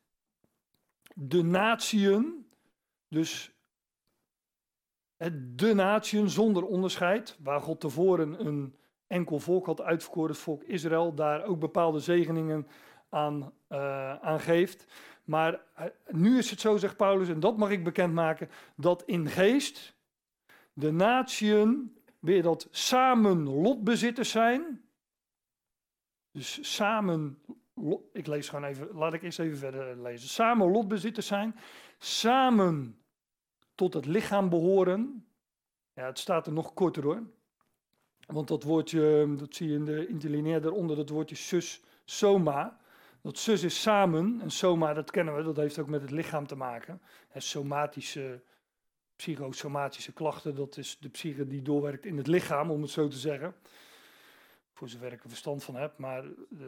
[1.15, 2.49] de natieën,
[3.07, 3.51] dus
[5.41, 8.75] de natieën zonder onderscheid, waar God tevoren een
[9.07, 12.67] enkel volk had uitverkoren, het volk Israël, daar ook bepaalde zegeningen
[13.09, 14.85] aan, uh, geeft.
[15.23, 19.27] Maar uh, nu is het zo, zegt Paulus, en dat mag ik bekendmaken, dat in
[19.27, 19.95] geest
[20.73, 24.84] de natieën weer dat samen lotbezitters zijn.
[26.35, 27.37] Dus samen,
[28.13, 30.29] ik lees gewoon even, laat ik eerst even verder lezen.
[30.29, 31.55] Samen lotbezitters zijn,
[31.97, 32.97] samen
[33.75, 35.25] tot het lichaam behoren.
[35.93, 37.23] Ja, het staat er nog korter hoor.
[38.25, 42.79] Want dat woordje, dat zie je in de interlineair daaronder, dat woordje sus, soma.
[43.21, 46.47] Dat sus is samen en soma, dat kennen we, dat heeft ook met het lichaam
[46.47, 47.01] te maken.
[47.27, 48.41] Het somatische,
[49.15, 53.17] psychosomatische klachten, dat is de psyche die doorwerkt in het lichaam, om het zo te
[53.17, 53.55] zeggen.
[54.75, 55.97] Voor zover ik er verstand van heb.
[55.97, 56.67] Maar, uh,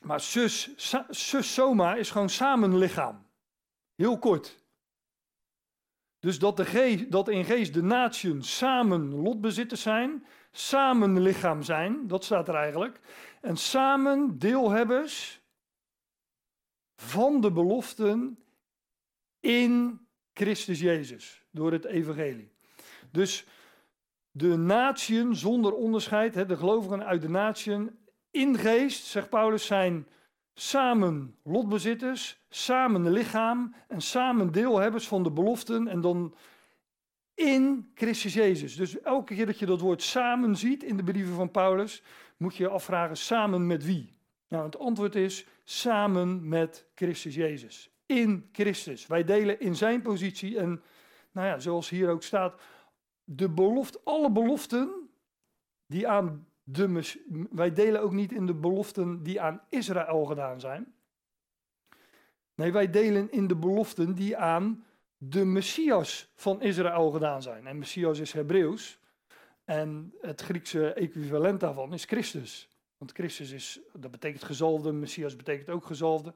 [0.00, 0.20] maar
[1.40, 3.26] soma is gewoon samen lichaam.
[3.94, 4.64] Heel kort.
[6.18, 12.24] Dus dat, de dat in geest de natieën samen lotbezitters zijn, samen lichaam zijn, dat
[12.24, 13.00] staat er eigenlijk.
[13.40, 15.40] En samen deelhebbers
[16.96, 18.38] van de beloften
[19.40, 20.00] in
[20.32, 22.52] Christus Jezus, door het evangelie.
[23.10, 23.46] Dus
[24.30, 27.98] de natieën zonder onderscheid, de gelovigen uit de natieën,
[28.30, 30.06] in geest, zegt Paulus, zijn
[30.54, 36.34] samen lotbezitters, samen lichaam en samen deelhebbers van de beloften en dan
[37.34, 38.76] in Christus Jezus.
[38.76, 42.02] Dus elke keer dat je dat woord samen ziet in de brieven van Paulus,
[42.36, 44.18] moet je je afvragen samen met wie?
[44.48, 47.90] Nou, het antwoord is samen met Christus Jezus.
[48.06, 49.06] In Christus.
[49.06, 50.82] Wij delen in zijn positie en,
[51.32, 52.60] nou ja, zoals hier ook staat,
[53.32, 55.08] de belofte, alle beloften
[55.86, 57.14] die aan de,
[57.50, 60.94] wij delen ook niet in de beloften die aan Israël gedaan zijn.
[62.54, 64.84] Nee, wij delen in de beloften die aan
[65.16, 67.66] de Messias van Israël gedaan zijn.
[67.66, 68.98] En Messias is Hebreeuws.
[69.64, 72.68] En het Griekse equivalent daarvan is Christus.
[72.98, 76.34] Want Christus is, dat betekent gezalfde, Messias betekent ook gezalfde.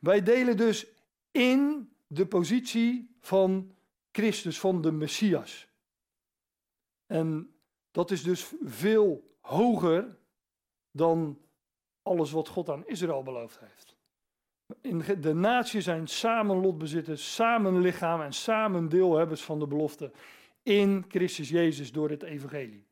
[0.00, 0.86] Wij delen dus
[1.30, 3.72] in de positie van
[4.12, 5.68] Christus, van de Messias.
[7.14, 7.54] En
[7.90, 10.18] dat is dus veel hoger
[10.90, 11.38] dan
[12.02, 13.96] alles wat God aan Israël beloofd heeft.
[14.80, 20.12] In de naties zijn samen lotbezitters, samen lichaam en samen deelhebbers van de belofte
[20.62, 22.86] in Christus Jezus door het evangelie.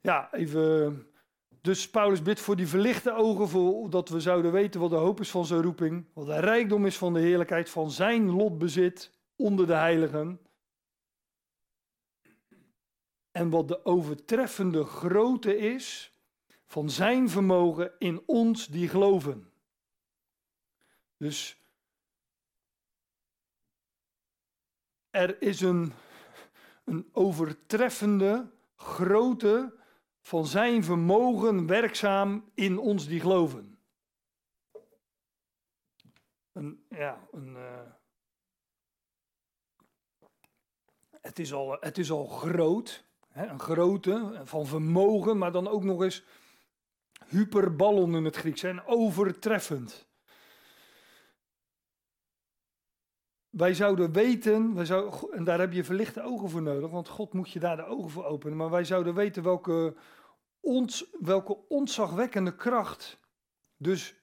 [0.00, 1.06] Ja, even.
[1.60, 5.20] Dus Paulus bidt voor die verlichte ogen, voor dat we zouden weten wat de hoop
[5.20, 9.66] is van zijn roeping, wat de rijkdom is van de heerlijkheid van zijn lotbezit onder
[9.66, 10.40] de heiligen
[13.32, 16.12] en wat de overtreffende grootte is
[16.64, 19.52] van zijn vermogen in ons die geloven.
[21.16, 21.60] Dus
[25.10, 25.92] er is een,
[26.84, 29.78] een overtreffende grootte
[30.20, 33.78] van zijn vermogen werkzaam in ons die geloven.
[36.52, 37.80] Een, ja, een, uh,
[41.20, 43.04] het, is al, het is al groot,
[43.48, 46.24] een grote, van vermogen, maar dan ook nog eens
[47.28, 50.08] hyperballon in het Grieks, en overtreffend.
[53.50, 57.32] Wij zouden weten, wij zou, en daar heb je verlichte ogen voor nodig, want God
[57.32, 59.96] moet je daar de ogen voor openen, maar wij zouden weten welke,
[60.60, 63.18] ons, welke ontzagwekkende kracht,
[63.76, 64.14] dus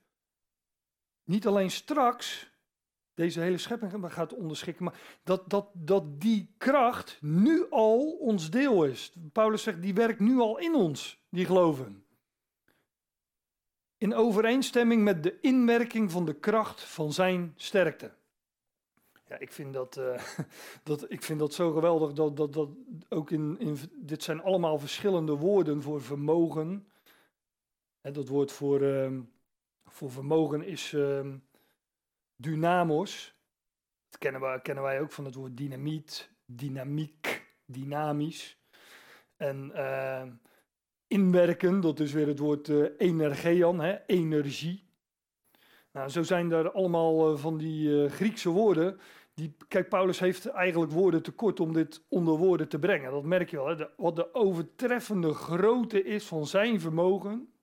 [1.23, 2.51] niet alleen straks,
[3.17, 4.83] deze hele schepping gaat onderschikken.
[4.83, 9.13] Maar dat, dat, dat die kracht nu al ons deel is.
[9.31, 12.05] Paulus zegt, die werkt nu al in ons, die geloven.
[13.97, 18.11] In overeenstemming met de inwerking van de kracht van zijn sterkte.
[19.27, 20.21] Ja, ik vind dat, uh,
[20.83, 22.13] dat, ik vind dat zo geweldig.
[22.13, 22.69] Dat, dat, dat
[23.09, 26.87] ook in, in, dit zijn allemaal verschillende woorden voor vermogen.
[28.01, 29.19] Hè, dat woord voor, uh,
[29.85, 30.91] voor vermogen is.
[30.91, 31.33] Uh,
[32.37, 33.35] dynamos.
[34.09, 38.57] Dat kennen wij, kennen wij ook van het woord dynamiet, dynamiek, dynamisch.
[39.35, 40.23] En uh,
[41.07, 44.85] inwerken, dat is weer het woord uh, hè, energie.
[45.91, 48.99] Nou, zo zijn er allemaal uh, van die Griekse woorden.
[49.33, 53.11] Die, kijk, Paulus heeft eigenlijk woorden tekort om dit onder woorden te brengen.
[53.11, 53.67] Dat merk je wel.
[53.67, 53.85] Hè?
[53.97, 57.53] Wat de overtreffende grootte is van zijn vermogen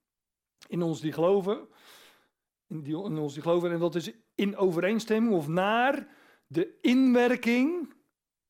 [0.67, 1.67] in ons die geloven.
[2.67, 3.71] In, die, ons die geloven.
[3.71, 6.07] En dat is in overeenstemming of naar
[6.47, 7.93] de inwerking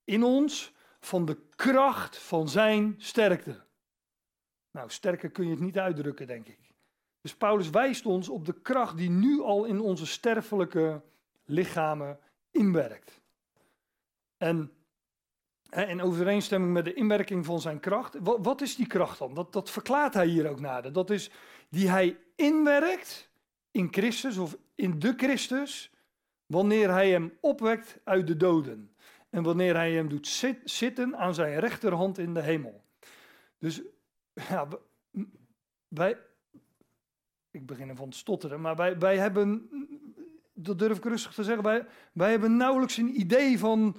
[0.04, 3.64] in ons van de kracht van zijn sterkte.
[4.72, 6.60] Nou, sterker kun je het niet uitdrukken, denk ik.
[7.22, 11.02] Dus Paulus wijst ons op de kracht die nu al in onze sterfelijke
[11.46, 12.20] lichamen
[12.52, 13.22] inwerkt.
[14.38, 14.72] En
[15.70, 18.16] in overeenstemming met de inwerking van zijn kracht.
[18.20, 19.34] Wat, wat is die kracht dan?
[19.34, 20.94] Dat, dat verklaart hij hier ook nader.
[20.94, 21.32] Dat is
[21.70, 23.30] die hij inwerkt
[23.76, 25.92] in Christus of in de Christus,
[26.46, 28.96] wanneer hij hem opwekt uit de doden.
[29.30, 30.28] En wanneer hij hem doet
[30.64, 32.84] zitten aan zijn rechterhand in de hemel.
[33.60, 33.82] Dus
[34.34, 34.68] ja,
[35.88, 36.18] wij,
[37.52, 39.70] ik begin ervan te stotteren, maar wij, wij hebben,
[40.54, 43.98] dat durf ik rustig te zeggen, wij, wij hebben nauwelijks een idee van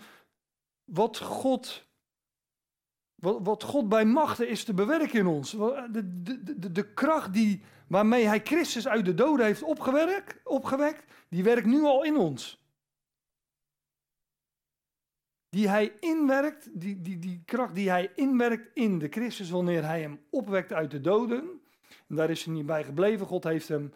[0.84, 1.86] wat God,
[3.16, 5.50] wat, God bij machten is te bewerken in ons.
[5.50, 11.04] De, de, de, de kracht die, waarmee hij Christus uit de doden heeft opgewerkt, opgewekt,
[11.28, 12.64] die werkt nu al in ons.
[15.48, 20.00] Die hij inwerkt, die, die, die kracht die hij inwerkt in de Christus wanneer hij
[20.00, 21.60] hem opwekt uit de doden.
[22.08, 23.26] En daar is hij niet bij gebleven.
[23.26, 23.92] God heeft hem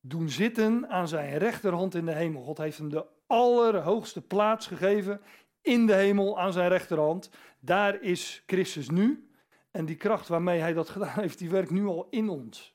[0.00, 2.42] doen zitten aan zijn rechterhand in de hemel.
[2.42, 5.20] God heeft hem de allerhoogste plaats gegeven
[5.62, 7.30] in de hemel aan zijn rechterhand.
[7.60, 9.30] Daar is Christus nu.
[9.70, 12.74] En die kracht waarmee hij dat gedaan heeft, die werkt nu al in ons.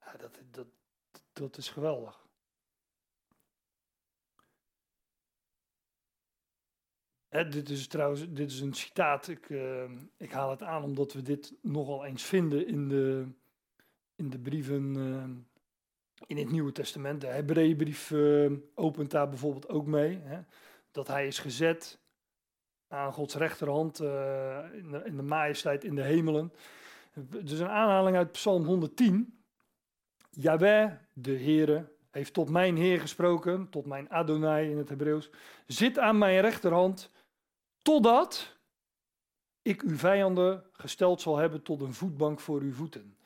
[0.00, 0.66] Ja, dat, dat,
[1.32, 2.22] dat is geweldig.
[7.32, 9.28] dit is trouwens dit is een citaat.
[9.28, 13.26] Ik, uh, ik haal het aan omdat we dit nogal eens vinden in de,
[14.14, 15.24] in de brieven uh,
[16.26, 17.20] in het Nieuwe Testament.
[17.20, 20.18] De Hebreeënbrief uh, opent daar bijvoorbeeld ook mee.
[20.18, 20.40] Hè,
[20.92, 21.98] dat hij is gezet
[22.88, 24.06] aan Gods rechterhand in
[24.90, 26.52] de, in, de, majesteit in de hemelen.
[27.44, 29.42] Dus een aanhaling uit Psalm 110.
[30.30, 35.30] Jaweh, de Heere, heeft tot mijn Heer gesproken, tot mijn Adonai in het Hebreeuws.
[35.66, 37.10] Zit aan mijn rechterhand
[37.82, 38.56] Totdat
[39.62, 43.16] ik uw vijanden gesteld zal hebben tot een voetbank voor uw voeten.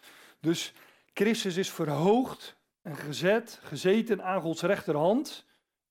[0.40, 0.72] Dus
[1.14, 5.46] Christus is verhoogd en gezet, gezeten aan Gods rechterhand,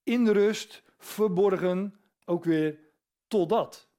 [0.05, 2.79] in de rust, verborgen, ook weer
[3.27, 3.89] totdat.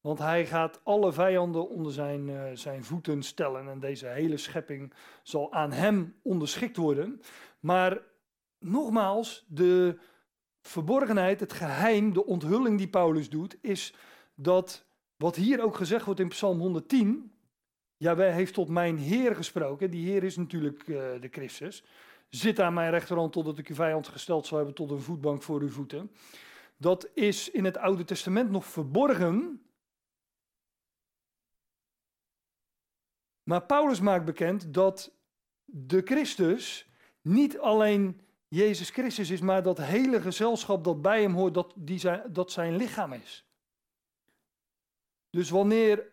[0.00, 4.92] Want hij gaat alle vijanden onder zijn, uh, zijn voeten stellen en deze hele schepping
[5.22, 7.20] zal aan hem onderschikt worden.
[7.60, 8.02] Maar
[8.58, 9.98] nogmaals, de
[10.60, 13.94] verborgenheid, het geheim, de onthulling die Paulus doet, is
[14.34, 14.84] dat
[15.16, 17.32] wat hier ook gezegd wordt in Psalm 110,
[17.96, 21.84] wij heeft tot mijn Heer gesproken, die Heer is natuurlijk uh, de Christus,
[22.30, 25.60] zit aan mijn rechterhand totdat ik uw vijand gesteld zal hebben tot een voetbank voor
[25.60, 26.10] uw voeten.
[26.76, 29.62] Dat is in het Oude Testament nog verborgen.
[33.42, 35.12] Maar Paulus maakt bekend dat
[35.64, 36.90] de Christus
[37.20, 41.98] niet alleen Jezus Christus is, maar dat hele gezelschap dat bij hem hoort, dat, die
[41.98, 43.44] zijn, dat zijn lichaam is.
[45.30, 46.12] Dus wanneer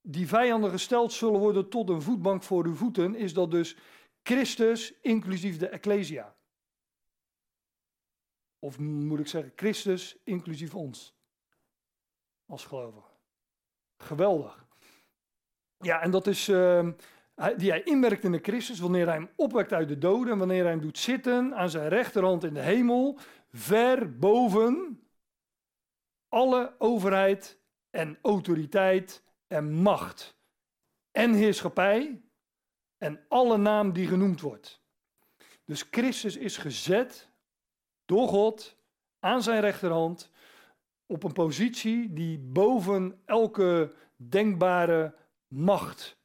[0.00, 3.76] die vijanden gesteld zullen worden tot een voetbank voor uw voeten, is dat dus
[4.22, 6.36] Christus inclusief de Ecclesia.
[8.58, 11.14] Of moet ik zeggen, Christus inclusief ons
[12.46, 13.10] als gelovigen.
[13.96, 14.66] Geweldig.
[15.78, 16.88] Ja, en dat is, uh,
[17.56, 20.62] die hij inwerkt in de Christus, wanneer hij hem opwekt uit de doden, en wanneer
[20.62, 23.18] hij hem doet zitten aan zijn rechterhand in de hemel,
[23.52, 25.04] ver boven
[26.28, 27.58] alle overheid
[27.90, 30.38] en autoriteit en macht
[31.10, 32.22] en heerschappij
[33.00, 34.80] en alle naam die genoemd wordt.
[35.64, 37.28] Dus Christus is gezet
[38.04, 38.76] door God
[39.18, 40.30] aan zijn rechterhand
[41.06, 45.14] op een positie die boven elke denkbare
[45.48, 46.16] macht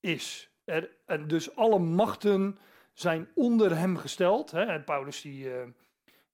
[0.00, 0.50] is.
[0.64, 2.58] Er, en dus alle machten
[2.92, 4.50] zijn onder hem gesteld.
[4.50, 4.82] Hè?
[4.82, 5.66] Paulus die, uh,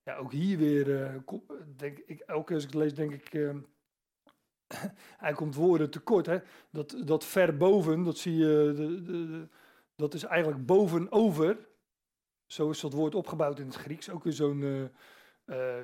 [0.02, 1.38] ja, ook hier weer, uh,
[1.76, 3.54] denk ik, elke keer als ik lees denk ik, uh,
[5.24, 6.26] hij komt woorden tekort.
[6.26, 6.38] Hè?
[6.70, 9.48] Dat, dat ver boven, dat zie je, de, de,
[9.96, 11.68] dat is eigenlijk bovenover.
[12.46, 14.90] Zo is dat woord opgebouwd in het Grieks, ook weer zo'n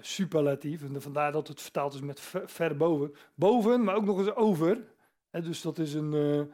[0.00, 0.82] superlatief.
[0.82, 3.14] En vandaar dat het vertaald is met ver, boven.
[3.34, 4.84] Boven, maar ook nog eens over.
[5.30, 5.42] Hè?
[5.42, 6.50] Dus dat is een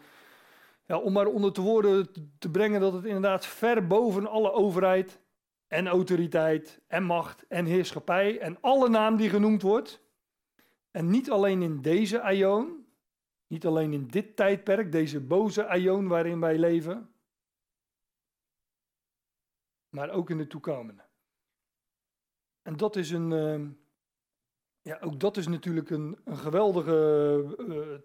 [0.86, 5.20] ja, om maar onder te woorden te brengen dat het inderdaad ver boven alle overheid
[5.68, 10.00] en autoriteit en macht en heerschappij en alle naam die genoemd wordt.
[10.90, 12.86] En niet alleen in deze aion,
[13.46, 17.10] Niet alleen in dit tijdperk, deze boze aion waarin wij leven,
[19.96, 21.02] maar ook in de toekomende.
[22.62, 23.68] En dat is een, uh,
[24.82, 26.98] ja, ook dat is natuurlijk een, een geweldige
[27.58, 27.98] uh,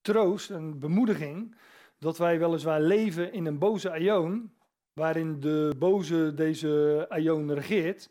[0.00, 1.56] troost en bemoediging,
[1.98, 4.52] dat wij weliswaar leven in een boze aion,
[4.92, 8.10] waarin de boze deze aion regeert,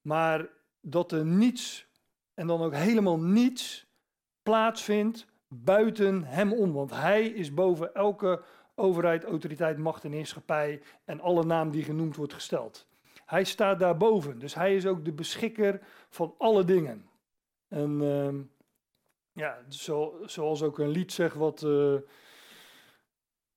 [0.00, 0.48] maar
[0.80, 1.86] dat er niets,
[2.34, 3.86] en dan ook helemaal niets,
[4.42, 6.72] plaatsvindt buiten hem om.
[6.72, 8.42] Want hij is boven elke
[8.78, 12.86] overheid, autoriteit, macht en heerschappij en alle naam die genoemd wordt gesteld.
[13.24, 17.08] Hij staat daarboven, dus hij is ook de beschikker van alle dingen.
[17.68, 18.34] En uh,
[19.32, 21.94] ja, zo, zoals ook een lied zegt wat, uh,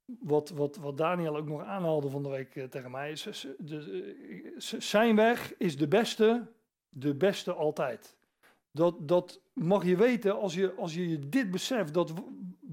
[0.05, 3.17] wat, wat, wat Daniel ook nog aanhaalde van de week uh, tegen mij.
[3.57, 6.47] De, zijn weg is de beste,
[6.89, 8.15] de beste altijd.
[8.71, 12.13] Dat, dat mag je weten als je, als je dit beseft, dat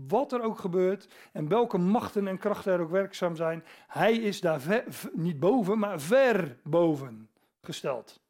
[0.08, 4.40] wat er ook gebeurt en welke machten en krachten er ook werkzaam zijn, hij is
[4.40, 7.28] daar niet boven, maar ver boven
[7.60, 8.20] gesteld.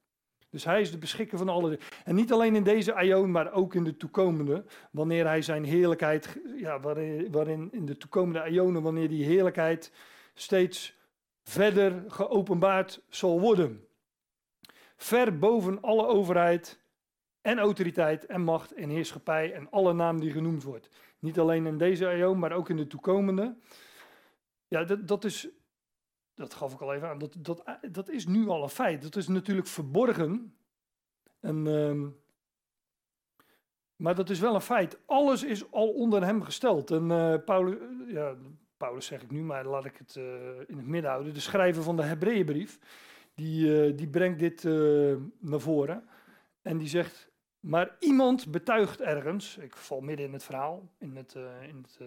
[0.50, 1.78] Dus hij is de beschikker van alle.
[2.04, 4.64] En niet alleen in deze aion, maar ook in de toekomende.
[4.90, 9.92] Wanneer hij zijn heerlijkheid, ja, waarin, waarin in de toekomende aionen, wanneer die heerlijkheid
[10.34, 10.96] steeds
[11.42, 13.86] verder geopenbaard zal worden.
[14.96, 16.80] Ver boven alle overheid
[17.48, 20.88] en autoriteit en macht en heerschappij en alle naam die genoemd wordt.
[21.18, 23.56] Niet alleen in deze aion, maar ook in de toekomende.
[24.66, 25.48] Ja, dat, dat is,
[26.34, 29.02] dat gaf ik al even aan, dat, dat, dat is nu al een feit.
[29.02, 30.56] Dat is natuurlijk verborgen.
[31.40, 32.06] En, uh,
[33.96, 34.98] maar dat is wel een feit.
[35.06, 36.90] Alles is al onder hem gesteld.
[36.90, 37.78] En uh, Paulus,
[38.08, 38.36] ja,
[38.76, 40.24] Paulus zeg ik nu, maar laat ik het uh,
[40.66, 41.34] in het midden houden.
[41.34, 42.78] De schrijver van de Hebreeënbrief,
[43.34, 44.64] die, die brengt dit
[45.38, 46.08] naar voren.
[46.62, 47.30] En die zegt,
[47.60, 51.98] maar iemand betuigt ergens, ik val midden in het verhaal, in, het, in, het,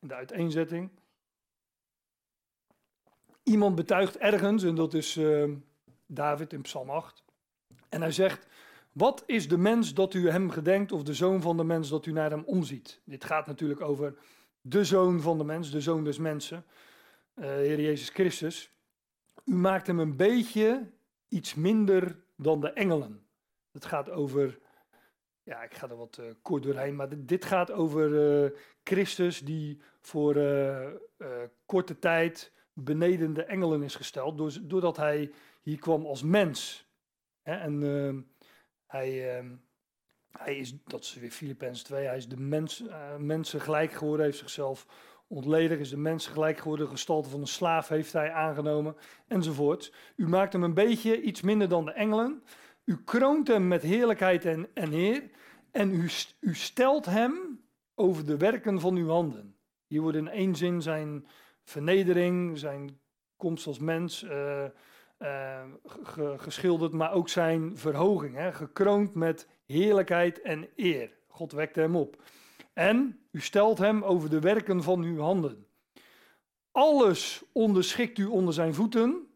[0.00, 0.90] in de uiteenzetting.
[3.42, 5.52] Iemand betuigt ergens, en dat is uh,
[6.06, 7.24] David in Psalm 8.
[7.88, 8.46] En hij zegt:
[8.92, 12.06] Wat is de mens dat u hem gedenkt, of de zoon van de mens dat
[12.06, 13.00] u naar hem omziet?
[13.04, 14.14] Dit gaat natuurlijk over
[14.60, 16.64] de zoon van de mens, de zoon des mensen,
[17.34, 18.72] Heer Jezus Christus.
[19.44, 20.90] U maakt hem een beetje
[21.28, 23.26] iets minder dan de engelen.
[23.72, 24.58] Het gaat over,
[25.48, 28.10] ja, ik ga er wat uh, kort doorheen, maar dit, gaat over
[28.44, 28.50] uh,
[28.84, 30.34] Christus die voor
[31.66, 35.30] korte tijd beneden de engelen is gesteld, doordat hij
[35.62, 36.86] hier kwam als mens.
[37.42, 38.14] En uh,
[38.86, 39.50] hij, uh,
[40.30, 42.84] hij is, dat is weer Filippenzen 2, hij is de mens,
[43.18, 44.86] mensen gelijk geworden, heeft zichzelf
[45.26, 48.96] ontledig, is de mensen gelijk geworden, de gestalte van een slaaf heeft hij aangenomen,
[49.26, 49.92] enzovoort.
[50.16, 52.42] U maakt hem een beetje iets minder dan de engelen.
[52.88, 55.22] U kroont hem met heerlijkheid en, en eer.
[55.70, 56.08] En u,
[56.40, 57.60] u stelt hem
[57.94, 59.56] over de werken van uw handen.
[59.86, 61.26] Hier wordt in één zin zijn
[61.64, 63.00] vernedering, zijn
[63.36, 64.64] komst als mens uh,
[65.18, 65.62] uh,
[66.36, 71.16] geschilderd, maar ook zijn verhoging, hè, gekroond met heerlijkheid en eer.
[71.26, 72.22] God wekte hem op.
[72.72, 75.66] En u stelt hem over de werken van uw handen.
[76.72, 79.27] Alles onderschikt u onder zijn voeten.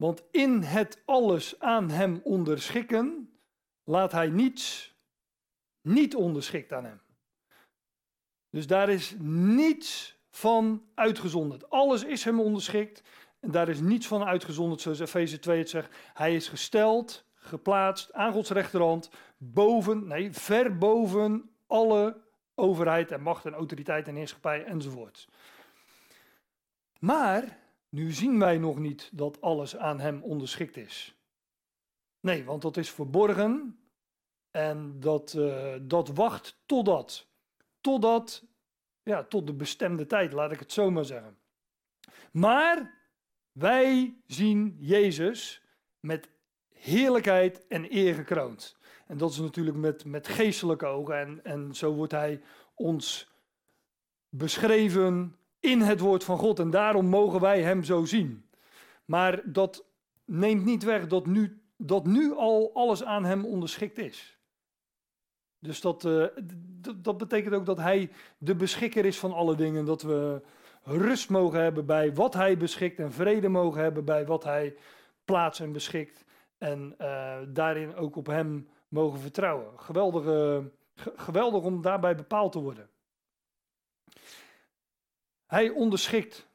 [0.00, 3.30] Want in het alles aan hem onderschikken,
[3.84, 4.94] laat hij niets
[5.80, 7.00] niet onderschikt aan hem.
[8.50, 9.14] Dus daar is
[9.54, 11.70] niets van uitgezonderd.
[11.70, 13.02] Alles is hem onderschikt
[13.40, 15.96] en daar is niets van uitgezonderd, zoals Efeze 2 het zegt.
[16.14, 22.20] Hij is gesteld, geplaatst aan Gods rechterhand, boven, nee, ver boven alle
[22.54, 25.28] overheid en macht en autoriteit en heerschappij enzovoort.
[26.98, 27.58] Maar
[27.90, 31.14] nu zien wij nog niet dat alles aan hem onderschikt is.
[32.20, 33.80] Nee, want dat is verborgen
[34.50, 37.30] en dat, uh, dat wacht totdat
[37.80, 38.44] totdat,
[39.02, 41.38] ja, tot de bestemde tijd, laat ik het zo maar zeggen.
[42.32, 42.98] Maar
[43.52, 45.62] wij zien Jezus
[46.00, 46.28] met
[46.68, 48.78] heerlijkheid en eer gekroond.
[49.06, 51.18] En dat is natuurlijk met, met geestelijke ogen.
[51.18, 52.42] En, en zo wordt hij
[52.74, 53.30] ons
[54.28, 56.58] beschreven in het woord van God.
[56.58, 58.44] En daarom mogen wij hem zo zien.
[59.04, 59.84] Maar dat
[60.24, 64.38] neemt niet weg dat nu, dat nu al alles aan hem onderschikt is.
[65.58, 66.26] Dus dat, uh,
[66.96, 69.84] dat betekent ook dat hij de beschikker is van alle dingen.
[69.84, 70.40] Dat we
[70.82, 74.76] rust mogen hebben bij wat hij beschikt en vrede mogen hebben bij wat hij
[75.24, 76.24] plaatst en beschikt.
[76.58, 79.66] En uh, daarin ook op hem mogen vertrouwen.
[81.16, 82.88] Geweldig om daarbij bepaald te worden.
[85.50, 86.48] Hij onderschikt.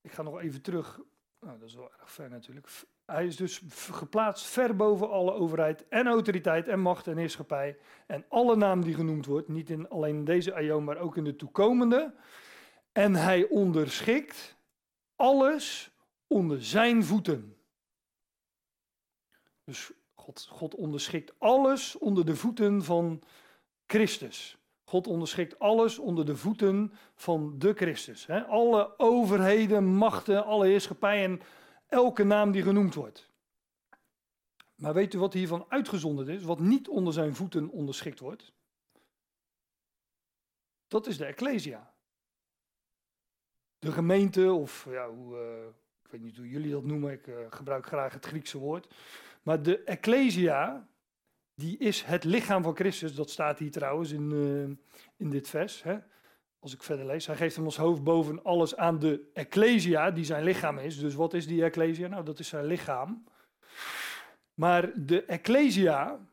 [0.00, 1.00] Ik ga nog even terug.
[1.40, 2.68] Nou, dat is wel erg ver natuurlijk.
[3.04, 7.78] Hij is dus geplaatst ver boven alle overheid en autoriteit en macht en heerschappij.
[8.06, 11.24] En alle naam die genoemd wordt, niet in, alleen in deze eeuw, maar ook in
[11.24, 12.14] de toekomende.
[12.92, 14.56] En hij onderschikt
[15.16, 15.90] alles
[16.26, 17.56] onder zijn voeten.
[19.64, 23.22] Dus God, God onderschikt alles onder de voeten van
[23.86, 24.55] Christus.
[24.88, 28.28] God onderschikt alles onder de voeten van de Christus.
[28.30, 31.40] Alle overheden, machten, alle heerschappijen,
[31.86, 33.30] elke naam die genoemd wordt.
[34.74, 38.52] Maar weet u wat hiervan uitgezonderd is, wat niet onder zijn voeten onderschikt wordt?
[40.88, 41.94] Dat is de Ecclesia.
[43.78, 45.66] De gemeente, of ja, hoe, uh,
[46.02, 48.94] ik weet niet hoe jullie dat noemen, ik uh, gebruik graag het Griekse woord.
[49.42, 50.88] Maar de Ecclesia,
[51.56, 53.14] die is het lichaam van Christus.
[53.14, 54.76] Dat staat hier trouwens in, uh,
[55.16, 55.82] in dit vers.
[55.82, 55.98] Hè?
[56.58, 57.26] Als ik verder lees.
[57.26, 60.98] Hij geeft hem als hoofd boven alles aan de Ecclesia, die zijn lichaam is.
[60.98, 62.08] Dus wat is die Ecclesia?
[62.08, 63.24] Nou, dat is zijn lichaam.
[64.54, 66.26] Maar de Ecclesia,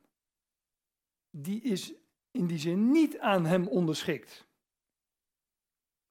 [1.29, 1.93] die is
[2.31, 4.47] in die zin niet aan hem onderschikt.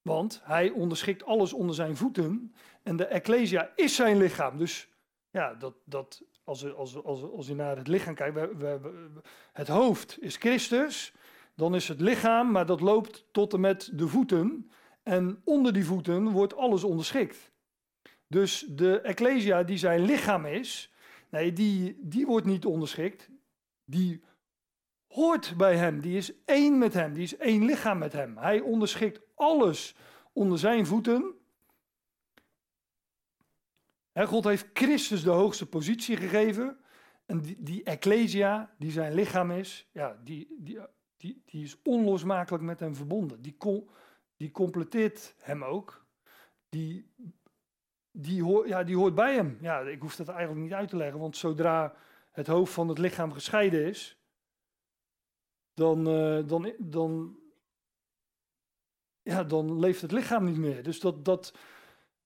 [0.03, 2.55] Want hij onderschikt alles onder zijn voeten.
[2.83, 4.59] En de Ecclesia is zijn lichaam.
[4.59, 4.89] Dus
[5.31, 9.21] ja, dat, dat, als, als, als, als je naar het lichaam kijkt, we, we,
[9.53, 11.15] het hoofd is Christus,
[11.55, 14.71] dan is het lichaam, maar dat loopt tot en met de voeten.
[15.03, 17.53] En onder die voeten wordt alles onderschikt.
[18.27, 20.93] Dus de Ecclesia die zijn lichaam is,
[21.31, 23.31] nee, die, die wordt niet onderschikt.
[23.85, 24.23] Die
[25.07, 28.37] hoort bij hem, die is één met hem, die is één lichaam met hem.
[28.37, 29.95] Hij onderschikt alles
[30.33, 31.35] onder zijn voeten.
[34.15, 36.79] God heeft Christus de hoogste positie gegeven.
[37.27, 40.79] En die, die Ecclesia, die zijn lichaam is, ja, die, die,
[41.17, 43.43] die, die is onlosmakelijk met hem verbonden.
[43.43, 43.57] Die,
[44.37, 46.07] die completeert hem ook.
[46.69, 47.11] Die,
[48.11, 49.59] die, hoort, ja, die hoort bij hem.
[49.61, 51.95] Ja, ik hoef dat eigenlijk niet uit te leggen, want zodra
[52.31, 54.19] het hoofd van het lichaam gescheiden is,
[55.75, 57.39] dan, uh, dan, dan,
[59.23, 60.83] ja, dan leeft het lichaam niet meer.
[60.83, 61.55] Dus dat, dat,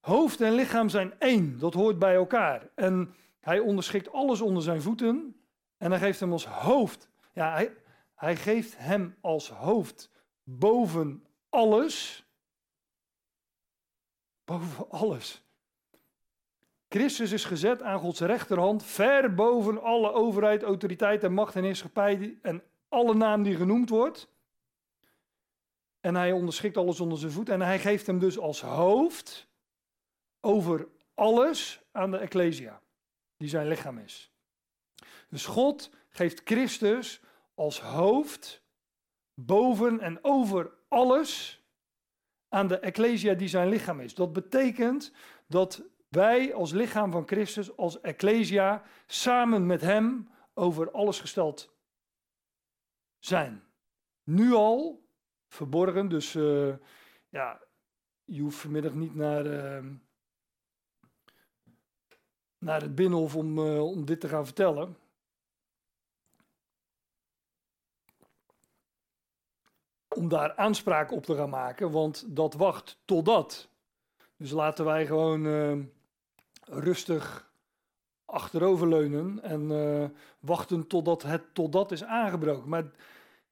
[0.06, 2.68] Hoofd en lichaam zijn één, dat hoort bij elkaar.
[2.74, 5.40] En hij onderschikt alles onder zijn voeten
[5.76, 7.08] en hij geeft hem als hoofd.
[7.32, 7.74] Ja, hij,
[8.14, 10.10] hij geeft hem als hoofd
[10.42, 12.26] boven alles.
[14.44, 15.42] Boven alles.
[16.88, 22.38] Christus is gezet aan Gods rechterhand, ver boven alle overheid, autoriteit en macht en heerschappij
[22.42, 24.28] en alle naam die genoemd wordt.
[26.00, 29.54] En hij onderschikt alles onder zijn voet en hij geeft hem dus als hoofd
[30.46, 32.82] over alles aan de Ecclesia,
[33.36, 34.32] die zijn lichaam is.
[35.28, 37.20] Dus God geeft Christus
[37.54, 38.62] als hoofd
[39.34, 41.62] boven en over alles
[42.48, 44.14] aan de Ecclesia die zijn lichaam is.
[44.14, 45.12] Dat betekent
[45.46, 51.74] dat wij als lichaam van Christus, als Ecclesia, samen met Hem over alles gesteld
[53.18, 53.64] zijn.
[54.22, 55.08] Nu al
[55.48, 56.74] verborgen, dus uh,
[57.28, 57.62] ja,
[58.24, 59.92] je hoeft vanmiddag niet naar, uh,
[62.66, 64.96] naar het binnenhof om, uh, om dit te gaan vertellen.
[70.08, 73.68] Om daar aanspraak op te gaan maken, want dat wacht totdat.
[74.36, 75.78] Dus laten wij gewoon uh,
[76.60, 77.52] rustig
[78.24, 80.04] achteroverleunen en uh,
[80.40, 82.68] wachten totdat het totdat is aangebroken.
[82.68, 82.90] Maar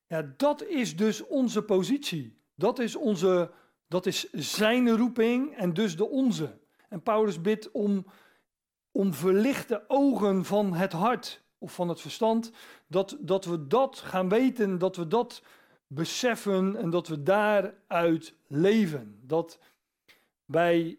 [0.07, 2.39] ja, dat is dus onze positie.
[2.55, 3.51] Dat is, onze,
[3.89, 6.59] dat is zijn roeping en dus de onze.
[6.89, 8.07] En Paulus bidt om
[8.97, 12.51] om verlichte ogen van het hart of van het verstand,
[12.87, 15.43] dat, dat we dat gaan weten, dat we dat
[15.87, 19.21] beseffen en dat we daaruit leven.
[19.23, 19.59] Dat
[20.45, 20.99] wij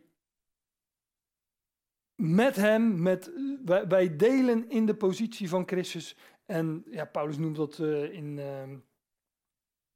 [2.15, 3.31] met Hem, met,
[3.87, 6.17] wij, delen in de positie van Christus.
[6.45, 8.61] En ja, Paulus noemt dat uh, in uh,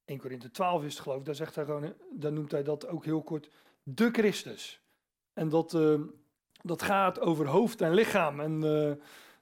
[0.05, 3.05] 1 Korinthe 12 is het geloof daar, zegt hij gewoon, daar noemt hij dat ook
[3.05, 3.49] heel kort
[3.83, 4.81] de Christus.
[5.33, 6.01] En dat, uh,
[6.61, 8.59] dat gaat over hoofd en lichaam en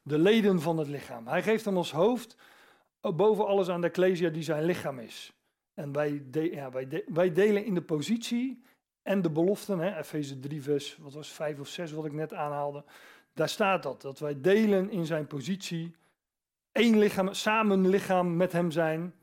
[0.01, 1.27] de leden van het lichaam.
[1.27, 2.35] Hij geeft hem als hoofd
[3.01, 5.33] boven alles aan de Ecclesia die zijn lichaam is.
[5.73, 8.63] En wij, ja, wij, wij delen in de positie
[9.01, 12.83] en de beloften, Efeze 3 vers, wat was 5 of 6 wat ik net aanhaalde.
[13.33, 15.95] Daar staat dat, dat wij delen in zijn positie,
[16.71, 19.13] één lichaam, samen lichaam met hem zijn.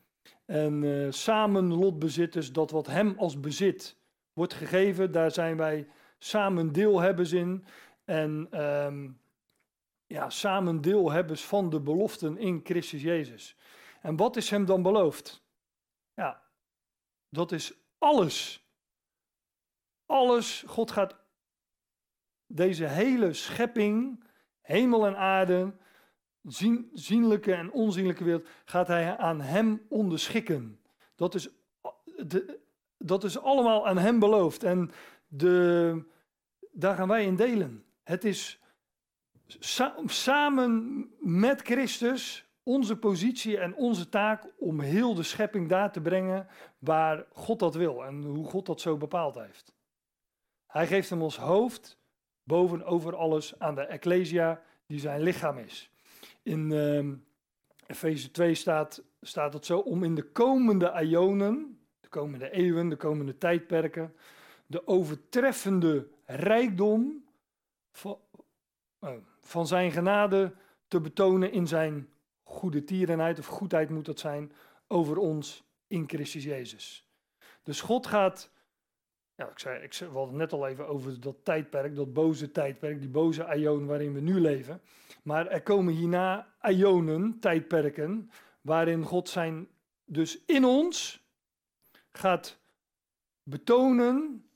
[0.44, 3.96] En uh, samen lotbezitters, dat wat hem als bezit
[4.32, 5.86] wordt gegeven, daar zijn wij
[6.24, 7.64] samen deelhebbers in.
[8.04, 9.20] En um,
[10.06, 13.56] ja, samen deelhebbers van de beloften in Christus Jezus.
[14.00, 15.42] En wat is hem dan beloofd?
[16.14, 16.42] Ja,
[17.28, 18.68] dat is alles.
[20.06, 21.16] Alles, God gaat
[22.46, 24.24] deze hele schepping,
[24.60, 25.74] hemel en aarde,
[26.42, 30.80] zien, zienlijke en onzienlijke wereld, gaat hij aan hem onderschikken.
[31.14, 31.48] Dat is,
[32.26, 32.60] de,
[32.98, 34.62] dat is allemaal aan hem beloofd.
[34.62, 34.90] En
[35.26, 36.12] de,
[36.74, 37.84] daar gaan wij in delen.
[38.02, 38.60] Het is
[40.06, 46.46] samen met Christus onze positie en onze taak om heel de schepping daar te brengen
[46.78, 49.74] waar God dat wil en hoe God dat zo bepaald heeft.
[50.66, 51.98] Hij geeft hem als hoofd
[52.42, 55.90] boven over alles aan de Ecclesia die zijn lichaam is.
[56.42, 57.12] In uh,
[57.86, 62.96] Efeze 2 staat, staat het zo om in de komende ionen, de komende eeuwen, de
[62.96, 64.14] komende tijdperken,
[64.66, 67.24] de overtreffende rijkdom
[67.90, 68.18] van,
[69.00, 69.10] uh,
[69.40, 70.54] van zijn genade
[70.88, 72.08] te betonen in zijn
[72.42, 74.52] goede tierenheid, of goedheid moet dat zijn,
[74.86, 77.08] over ons in Christus Jezus.
[77.62, 78.50] Dus God gaat,
[79.34, 83.00] ja, ik zei, ik, we hadden net al even over dat tijdperk, dat boze tijdperk,
[83.00, 84.80] die boze aion waarin we nu leven.
[85.22, 89.68] Maar er komen hierna ionen, tijdperken, waarin God zijn,
[90.04, 91.22] dus in ons
[92.12, 92.58] gaat
[93.42, 94.48] betonen,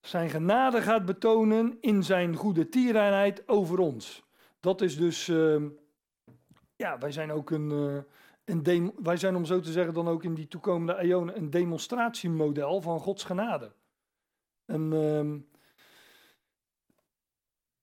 [0.00, 4.22] zijn genade gaat betonen in zijn goede tierenheid over ons.
[4.60, 5.62] Dat is dus uh,
[6.76, 8.02] ja, wij zijn ook een, uh,
[8.44, 12.80] een wij zijn om zo te zeggen dan ook in die toekomende eonen een demonstratiemodel
[12.80, 13.72] van Gods genade.
[14.64, 15.40] En uh,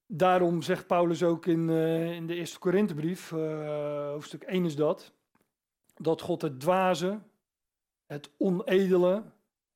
[0.05, 5.13] daarom zegt Paulus ook in, uh, in de eerste Korinthebrief, uh, hoofdstuk 1 is dat,
[5.95, 7.19] dat God het dwaze,
[8.05, 9.23] het onedele,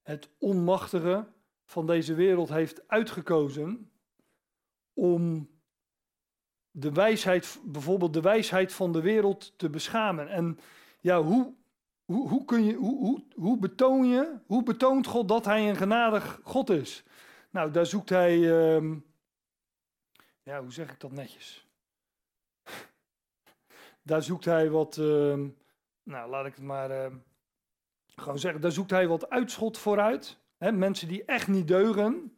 [0.02, 1.28] het onmachtige
[1.72, 3.92] van deze wereld heeft uitgekozen
[4.94, 5.50] om
[6.72, 10.28] de wijsheid, bijvoorbeeld de wijsheid van de wereld te beschamen.
[10.30, 10.60] En
[11.00, 11.54] ja, hoe,
[12.06, 15.76] hoe, hoe, kun je, hoe, hoe, hoe betoon je, hoe betoont God dat hij een
[15.76, 17.04] genadig God is?
[17.50, 18.98] Nou, daar zoekt hij, uh,
[20.44, 21.68] ja, hoe zeg ik dat netjes?
[24.10, 25.40] daar zoekt hij wat, uh,
[26.04, 27.16] nou, laat ik het maar uh,
[28.16, 30.41] gewoon zeggen, daar zoekt hij wat uitschot vooruit.
[30.70, 32.34] Mensen die echt niet deugen,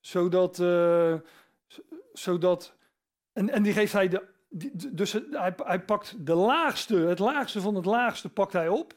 [0.00, 1.14] zodat, uh,
[2.12, 2.76] zodat
[3.32, 4.26] en, en die geeft hij de.
[4.92, 8.92] dus hij, hij pakt de laagste, het laagste van het laagste pakt hij op.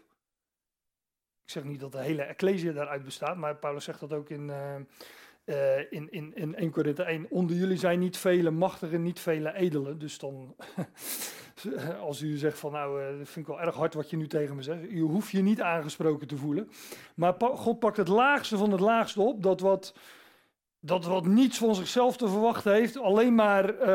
[1.43, 4.51] Ik zeg niet dat de hele Ecclesia daaruit bestaat, maar Paulus zegt dat ook in,
[5.45, 7.25] uh, in, in, in 1 Korinthe 1.
[7.29, 9.99] Onder jullie zijn niet vele machtigen, niet vele edelen.
[9.99, 10.55] Dus dan,
[12.07, 14.27] als u zegt van nou, uh, dat vind ik wel erg hard wat je nu
[14.27, 14.81] tegen me zegt.
[14.89, 16.69] Je hoeft je niet aangesproken te voelen.
[17.15, 19.93] Maar God pakt het laagste van het laagste op, dat wat
[20.79, 23.87] dat wat niets van zichzelf te verwachten heeft, alleen maar,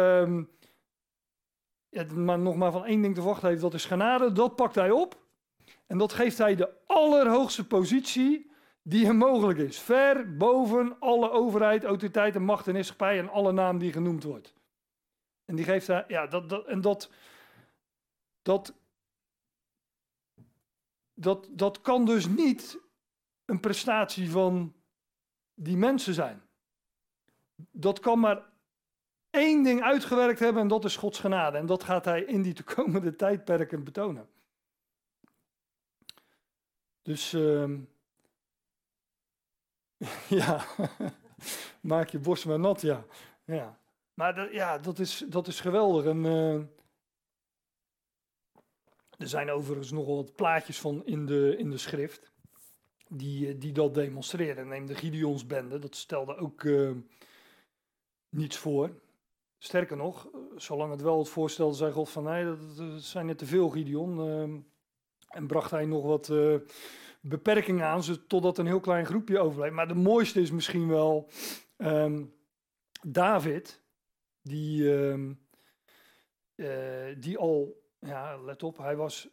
[1.89, 4.75] ja, maar nog maar van één ding te verwachten heeft, dat is genade, dat pakt
[4.75, 5.23] hij op.
[5.87, 8.51] En dat geeft hij de allerhoogste positie
[8.83, 9.79] die hem mogelijk is.
[9.79, 14.55] Ver boven alle overheid, autoriteit en macht en heerschappij en alle naam die genoemd wordt.
[15.45, 17.11] En die geeft hij, ja, dat, en dat,
[18.43, 18.75] dat,
[21.15, 22.79] dat, dat kan dus niet
[23.45, 24.75] een prestatie van
[25.55, 26.43] die mensen zijn
[27.71, 28.43] dat kan maar
[29.31, 31.59] één ding uitgewerkt hebben en dat is Gods genade.
[31.59, 34.29] En dat gaat hij in die toekomende tijdperken betonen.
[37.03, 37.71] Dus uh,
[40.29, 40.65] ja,
[41.81, 43.05] maak je borst maar nat, ja.
[43.45, 43.81] ja.
[44.15, 46.05] Maar ja, dat is, dat is geweldig.
[46.05, 46.61] En, uh,
[49.23, 52.33] er zijn overigens nogal wat plaatjes van in de, in de schrift
[53.09, 54.69] die, eh, die dat demonstreren.
[54.69, 56.63] Neem de Gideonsbende, dat stelde ook...
[56.63, 56.91] Uh,
[58.29, 59.01] niets voor.
[59.59, 62.59] Sterker nog, zolang het wel het voorstelde, zei God van nee, dat,
[63.03, 64.21] zijn net te veel, Gideon.
[65.29, 66.33] En bracht hij nog wat
[67.21, 69.73] beperkingen aan, totdat een heel klein groepje overbleef.
[69.73, 71.29] Maar de mooiste is misschien wel
[71.77, 72.35] um,
[73.03, 73.83] David,
[74.43, 74.83] die,
[76.57, 79.29] uh, die al, ja, let op, hij was,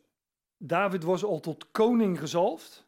[0.57, 2.87] David was al tot koning gezalfd.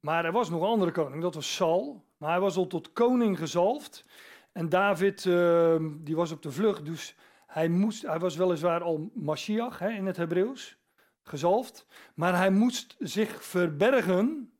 [0.00, 2.04] Maar er was nog een andere koning, dat was Saul.
[2.16, 4.04] Maar hij was al tot koning gezalfd.
[4.52, 9.10] En David, uh, die was op de vlucht, dus hij, moest, hij was weliswaar al
[9.14, 10.78] Mashiach hè, in het Hebreeuws,
[11.22, 11.86] gezalfd.
[12.14, 14.52] Maar hij moest zich verbergen.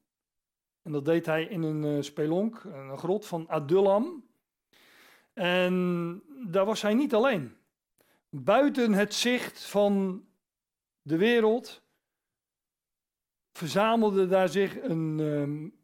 [0.83, 4.25] En dat deed hij in een uh, spelonk, een grot van Adullam.
[5.33, 7.58] En daar was hij niet alleen.
[8.31, 10.25] Buiten het zicht van
[11.03, 11.83] de wereld
[13.53, 15.75] verzamelde daar zich een, um,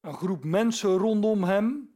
[0.00, 1.94] een groep mensen rondom hem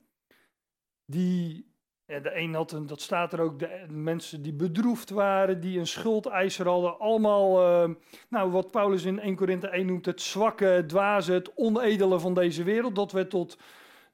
[1.04, 1.72] die,
[2.06, 5.86] de een had een, dat staat er ook, de mensen die bedroefd waren, die een
[5.86, 7.94] schuldeiser hadden, allemaal, uh,
[8.28, 12.34] nou wat Paulus in 1 Korinthe 1 noemt, het zwakke, het dwaze, het onedele van
[12.34, 13.58] deze wereld, dat werd tot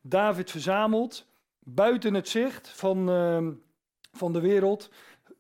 [0.01, 1.27] David verzameld,
[1.59, 3.49] buiten het zicht van, uh,
[4.13, 4.91] van de wereld.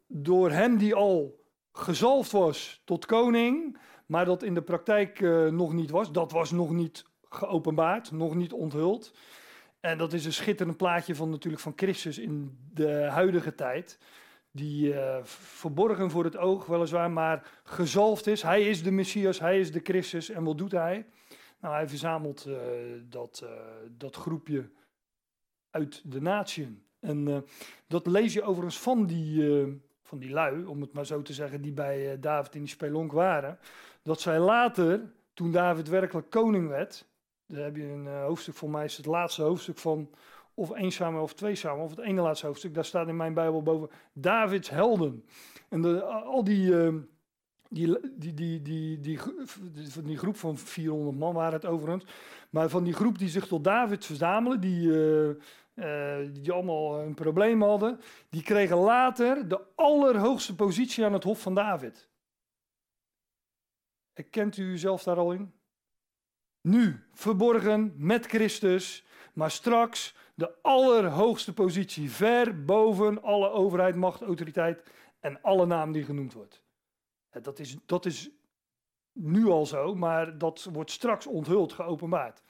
[0.06, 5.72] Door hem die al gezalfd was tot koning, maar dat in de praktijk uh, nog
[5.72, 6.12] niet was.
[6.12, 9.14] Dat was nog niet geopenbaard, nog niet onthuld.
[9.80, 13.98] En dat is een schitterend plaatje van natuurlijk van Christus in de huidige tijd.
[14.50, 18.42] Die uh, verborgen voor het oog weliswaar, maar gezalfd is.
[18.42, 20.30] Hij is de Messias, hij is de Christus.
[20.30, 21.06] En wat doet hij?
[21.60, 22.56] Nou, hij verzamelt uh,
[23.08, 23.46] dat,
[23.90, 24.70] dat groepje
[25.70, 26.84] uit de natieën.
[27.00, 27.44] En
[27.86, 29.42] dat lees je overigens van die,
[30.06, 33.12] van die lui, om het maar zo te zeggen, die bij David in die spelonk
[33.12, 33.58] waren.
[34.02, 35.00] Dat zij later,
[35.34, 37.06] toen David werkelijk koning werd,
[37.46, 40.10] daar heb je een uh, hoofdstuk, voor mij is het laatste hoofdstuk van
[40.54, 43.34] of één samen of twee samen, of het ene laatste hoofdstuk, daar staat in mijn
[43.34, 45.24] Bijbel boven Davids helden.
[45.68, 46.94] En de, al die, uh,
[47.68, 49.20] die, die, die, die, die,
[49.88, 52.04] van die groep van 400 man waren het overigens,
[52.50, 55.30] maar van die groep die zich tot David verzamelen, die, uh,
[56.32, 61.54] die allemaal een probleem hadden, die kregen later de allerhoogste positie aan het hof van
[61.54, 62.08] David.
[64.12, 65.52] Herkent u uzelf daar al in?
[66.60, 74.82] Nu, verborgen met Christus, maar straks de allerhoogste positie, ver boven alle overheid, macht, autoriteit
[75.20, 76.62] en alle naam die genoemd wordt.
[77.30, 78.30] Dat is, dat is
[79.12, 82.42] nu al zo, maar dat wordt straks onthuld, geopenbaard.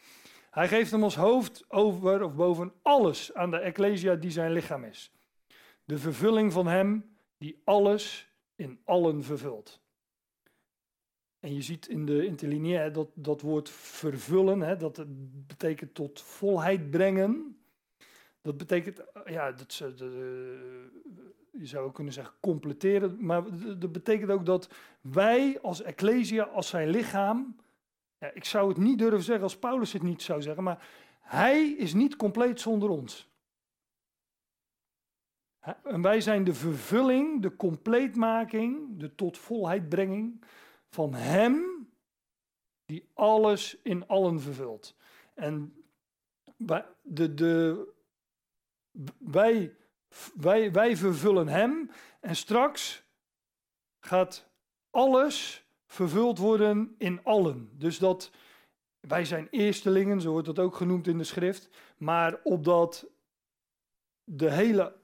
[0.56, 4.84] Hij geeft hem als hoofd over of boven alles aan de Ecclesia die zijn lichaam
[4.84, 5.12] is.
[5.84, 9.80] De vervulling van hem die alles in allen vervult.
[11.40, 15.04] En je ziet in de interlineair dat, dat woord vervullen, hè, dat
[15.46, 17.58] betekent tot volheid brengen.
[18.42, 23.42] Dat betekent, ja, dat, je zou kunnen zeggen completeren, maar
[23.78, 24.68] dat betekent ook dat
[25.00, 27.56] wij als Ecclesia, als zijn lichaam,
[28.18, 30.88] ja, ik zou het niet durven zeggen als Paulus het niet zou zeggen, maar
[31.20, 33.28] hij is niet compleet zonder ons.
[35.82, 40.44] En wij zijn de vervulling, de compleetmaking, de tot volheid brenging
[40.88, 41.88] van Hem
[42.84, 44.96] die alles in allen vervult.
[45.34, 45.84] En
[47.02, 47.84] de, de,
[49.18, 49.76] wij,
[50.34, 51.90] wij, wij vervullen Hem
[52.20, 53.04] en straks
[54.00, 54.50] gaat
[54.90, 57.70] alles vervuld worden in allen.
[57.72, 58.30] Dus dat
[59.00, 63.06] wij zijn eerstelingen, zo wordt dat ook genoemd in de schrift, maar opdat
[64.24, 64.94] de hele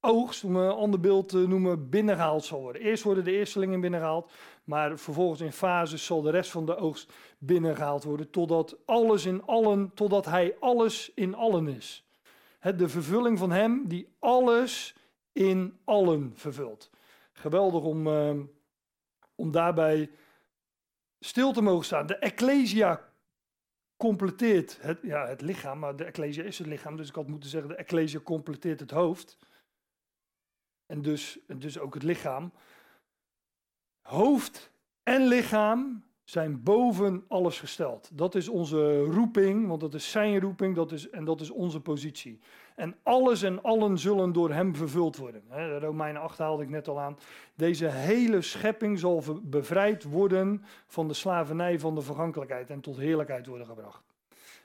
[0.00, 2.82] oogst, om een ander beeld te noemen, binnengehaald zal worden.
[2.82, 4.32] Eerst worden de eerstelingen binnengehaald,
[4.64, 9.42] maar vervolgens in fases zal de rest van de oogst binnengehaald worden, totdat alles in
[9.46, 12.08] allen, totdat hij alles in allen is.
[12.76, 14.96] de vervulling van hem die alles
[15.32, 16.90] in allen vervult.
[17.32, 18.30] Geweldig om, uh,
[19.34, 20.10] om daarbij
[21.20, 22.06] stil te mogen staan.
[22.06, 23.12] De Ecclesia
[23.96, 27.50] completeert het, ja, het lichaam, maar de Ecclesia is het lichaam, dus ik had moeten
[27.50, 29.38] zeggen, de Ecclesia completeert het hoofd
[30.86, 32.52] en dus, en dus ook het lichaam.
[34.00, 34.70] Hoofd
[35.02, 38.10] en lichaam zijn boven alles gesteld.
[38.12, 41.80] Dat is onze roeping, want dat is zijn roeping dat is, en dat is onze
[41.80, 42.40] positie.
[42.76, 45.42] En alles en allen zullen door hem vervuld worden.
[45.48, 47.18] De Romeinen 8 haalde ik net al aan.
[47.54, 53.46] Deze hele schepping zal bevrijd worden van de slavernij van de vergankelijkheid en tot heerlijkheid
[53.46, 54.02] worden gebracht.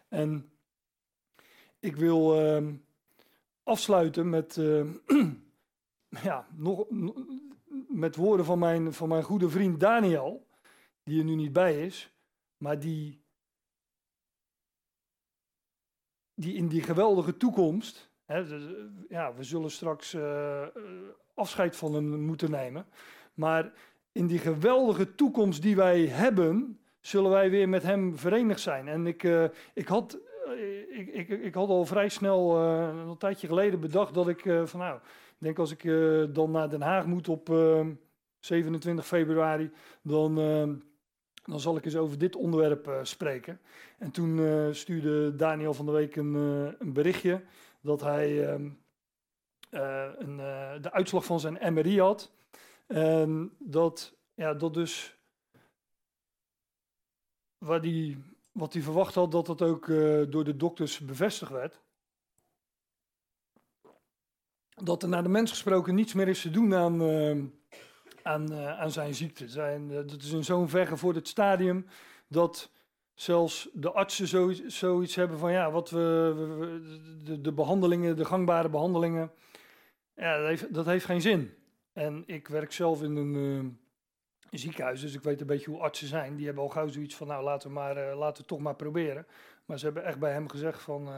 [0.07, 0.49] En
[1.79, 2.67] ik wil uh,
[3.63, 4.57] afsluiten met.
[4.57, 4.85] Uh,
[6.23, 6.85] ja, nog,
[7.87, 10.47] met woorden van mijn, van mijn goede vriend Daniel,
[11.09, 12.13] die er nu niet bij is,
[12.57, 13.21] maar die,
[16.33, 18.37] die in die geweldige toekomst, hè,
[19.09, 20.67] ja, we zullen straks uh,
[21.33, 22.85] afscheid van hem moeten nemen,
[23.33, 23.73] maar
[24.11, 28.87] in die geweldige toekomst die wij hebben, zullen wij weer met hem verenigd zijn.
[28.87, 30.19] En ik, uh, ik had
[30.89, 34.99] ik, ik, had al vrij snel, een tijdje geleden, bedacht dat ik van nou,
[35.37, 35.83] denk als ik
[36.33, 37.47] dan naar Den Haag moet op
[38.39, 40.37] 27 februari, dan,
[41.43, 43.59] dan zal ik eens over dit onderwerp spreken.
[43.97, 44.39] En toen
[44.75, 46.33] stuurde Daniel van der Week een,
[46.79, 47.43] een berichtje
[47.81, 48.69] dat hij ehm,
[49.69, 50.37] een,
[50.81, 52.31] de uitslag van zijn MRI had.
[52.87, 55.17] En dat, ja, dat dus
[57.57, 58.17] waar die
[58.51, 59.87] wat hij verwacht had, dat dat ook
[60.29, 61.81] door de dokters bevestigd werd.
[64.83, 67.43] Dat er naar de mens gesproken niets meer is te doen aan, uh,
[68.23, 69.47] aan, uh, aan zijn ziekte.
[69.47, 71.85] Zijn, dat is in zo'n vergevorderd stadium
[72.27, 72.71] dat
[73.13, 78.69] zelfs de artsen zo, zoiets hebben van ja, wat we, de, de, behandelingen, de gangbare
[78.69, 79.31] behandelingen,
[80.15, 81.53] ja, dat heeft, dat heeft geen zin.
[81.93, 83.79] En ik werk zelf in een
[84.51, 86.35] ziekenhuis, dus ik weet een beetje hoe artsen zijn.
[86.35, 89.27] Die hebben al gauw zoiets van, nou laten we, maar, laten we toch maar proberen.
[89.65, 91.09] Maar ze hebben echt bij hem gezegd van,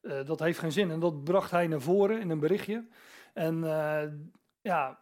[0.00, 0.90] dat heeft geen zin.
[0.90, 2.86] En dat bracht hij naar voren in een berichtje.
[3.34, 3.60] En
[4.60, 4.98] ja,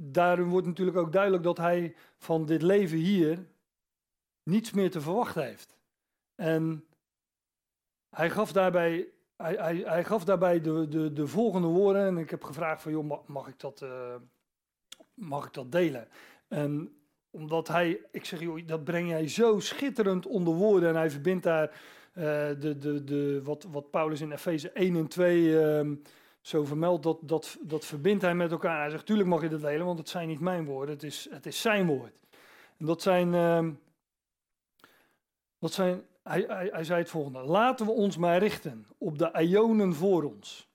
[0.00, 3.46] daarin wordt natuurlijk ook duidelijk dat hij van dit leven hier
[4.42, 5.78] niets meer te verwachten heeft.
[6.34, 6.84] En
[8.10, 12.06] hij gaf daarbij, hij, hij, gaf daarbij de, de, de volgende woorden.
[12.06, 14.14] En ik heb gevraagd van, joh, mag, ik, dat, uh,
[15.14, 16.08] mag ik dat delen?
[16.48, 16.96] En
[17.30, 20.88] omdat hij, ik zeg, joh, dat breng jij zo schitterend onder woorden.
[20.88, 22.24] En hij verbindt daar uh,
[22.58, 25.94] de, de, de, wat, wat Paulus in Efeze 1 en 2 uh, ehm,
[26.40, 28.80] zo vermeldt, dat, dat, dat verbindt hij met elkaar.
[28.80, 31.28] Hij zegt, tuurlijk mag je dat delen, want het zijn niet mijn woorden, het is,
[31.30, 32.12] het is zijn woord.
[32.76, 33.68] En dat zijn, uh,
[35.58, 39.30] dat zijn hij, hij, hij zei het volgende, laten we ons maar richten op de
[39.40, 40.68] ionen voor ons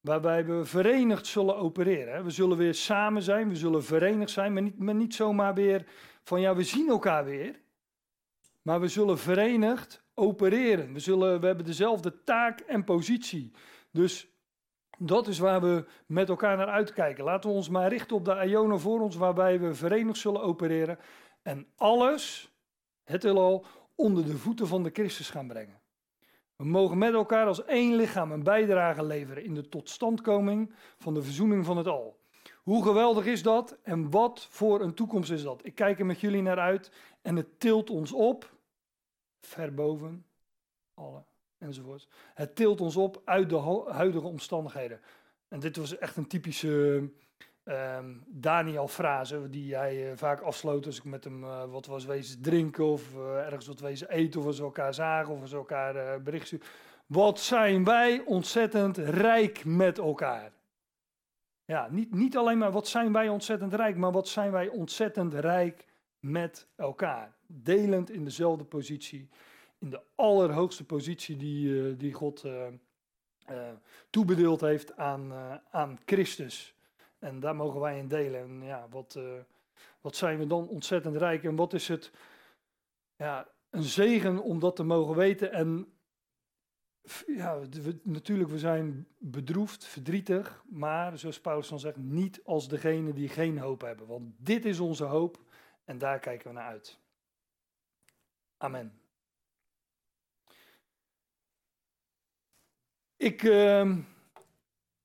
[0.00, 2.24] waarbij we verenigd zullen opereren.
[2.24, 5.86] We zullen weer samen zijn, we zullen verenigd zijn, maar niet, maar niet zomaar weer
[6.22, 7.60] van ja, we zien elkaar weer.
[8.62, 10.92] Maar we zullen verenigd opereren.
[10.92, 13.52] We, zullen, we hebben dezelfde taak en positie.
[13.90, 14.28] Dus
[14.98, 17.24] dat is waar we met elkaar naar uitkijken.
[17.24, 20.98] Laten we ons maar richten op de Ionen voor ons, waarbij we verenigd zullen opereren.
[21.42, 22.52] En alles,
[23.04, 25.80] het al, onder de voeten van de Christus gaan brengen.
[26.56, 31.22] We mogen met elkaar als één lichaam een bijdrage leveren in de totstandkoming van de
[31.22, 32.18] verzoening van het al.
[32.62, 35.64] Hoe geweldig is dat en wat voor een toekomst is dat?
[35.64, 36.92] Ik kijk er met jullie naar uit
[37.22, 38.56] en het tilt ons op,
[39.40, 40.26] ver boven
[40.94, 41.24] alle
[41.58, 42.08] enzovoort.
[42.34, 45.00] Het tilt ons op uit de huidige omstandigheden.
[45.48, 47.10] En dit was echt een typische
[47.64, 52.42] um, Daniel-frase die hij uh, vaak afsloot als ik met hem uh, wat was wezen
[52.42, 55.56] drinken of uh, ergens wat wezen eten of als we elkaar zagen of als we
[55.56, 56.60] elkaar berichten.
[57.06, 60.52] Wat zijn wij ontzettend rijk met elkaar.
[61.64, 65.34] Ja, niet, niet alleen maar wat zijn wij ontzettend rijk, maar wat zijn wij ontzettend
[65.34, 65.86] rijk
[66.18, 67.36] met elkaar.
[67.46, 69.28] Delend in dezelfde positie,
[69.78, 72.44] in de allerhoogste positie die, die God
[74.10, 75.32] toebedeeld heeft aan,
[75.70, 76.74] aan Christus.
[77.18, 78.40] En daar mogen wij in delen.
[78.40, 79.18] En ja, wat,
[80.00, 82.10] wat zijn we dan ontzettend rijk en wat is het
[83.16, 85.52] ja, een zegen om dat te mogen weten.
[85.52, 85.92] En
[87.26, 87.60] ja,
[88.02, 93.58] natuurlijk, we zijn bedroefd, verdrietig, maar zoals Paulus dan zegt, niet als degene die geen
[93.58, 94.06] hoop hebben.
[94.06, 95.38] Want dit is onze hoop
[95.84, 96.98] en daar kijken we naar uit.
[98.56, 99.00] Amen.
[103.18, 103.42] Ik.
[103.42, 103.96] Uh,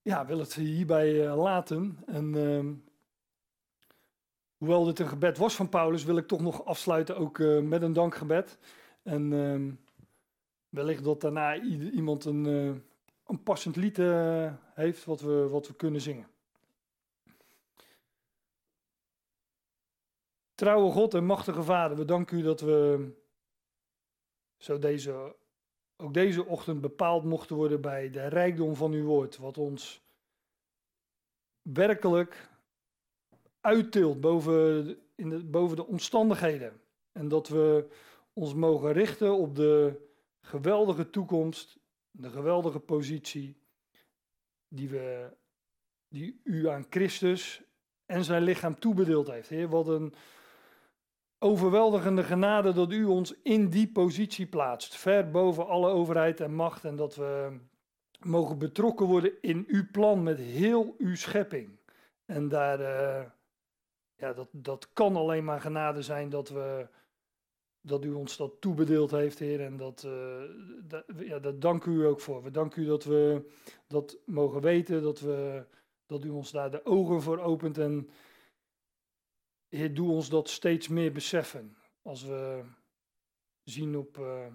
[0.01, 1.97] ja, wil het hierbij uh, laten.
[2.05, 2.73] En uh,
[4.57, 7.81] hoewel dit een gebed was van Paulus, wil ik toch nog afsluiten ook uh, met
[7.81, 8.57] een dankgebed.
[9.03, 9.71] En uh,
[10.69, 12.45] wellicht dat daarna iemand een,
[13.25, 13.97] een passend lied
[14.73, 16.27] heeft wat we, wat we kunnen zingen.
[20.55, 23.09] Trouwe God en machtige Vader, we danken u dat we
[24.57, 25.35] zo deze
[26.03, 30.01] ook deze ochtend bepaald mochten worden bij de rijkdom van uw woord, wat ons
[31.61, 32.49] werkelijk
[33.61, 36.81] uittilt boven, in de, boven de omstandigheden.
[37.11, 37.87] En dat we
[38.33, 40.01] ons mogen richten op de
[40.41, 41.79] geweldige toekomst,
[42.11, 43.57] de geweldige positie
[44.67, 45.29] die, we,
[46.07, 47.63] die u aan Christus
[48.05, 49.49] en zijn lichaam toebedeeld heeft.
[49.49, 50.13] Heer, wat een
[51.43, 56.85] overweldigende genade dat u ons in die positie plaatst, ver boven alle overheid en macht,
[56.85, 57.59] en dat we
[58.19, 61.79] mogen betrokken worden in uw plan met heel uw schepping.
[62.25, 63.25] En daar, uh,
[64.15, 66.87] ja, dat, dat kan alleen maar genade zijn dat, we,
[67.81, 69.61] dat u ons dat toebedeeld heeft, Heer.
[69.61, 70.43] En dat, uh,
[70.83, 72.43] dat, ja, dat dank u ook voor.
[72.43, 73.51] We danken u dat we
[73.87, 75.65] dat mogen weten, dat, we,
[76.05, 78.09] dat u ons daar de ogen voor opent en
[79.73, 81.77] Heer, doe ons dat steeds meer beseffen.
[82.01, 82.63] Als we
[83.63, 84.45] zien op, uh,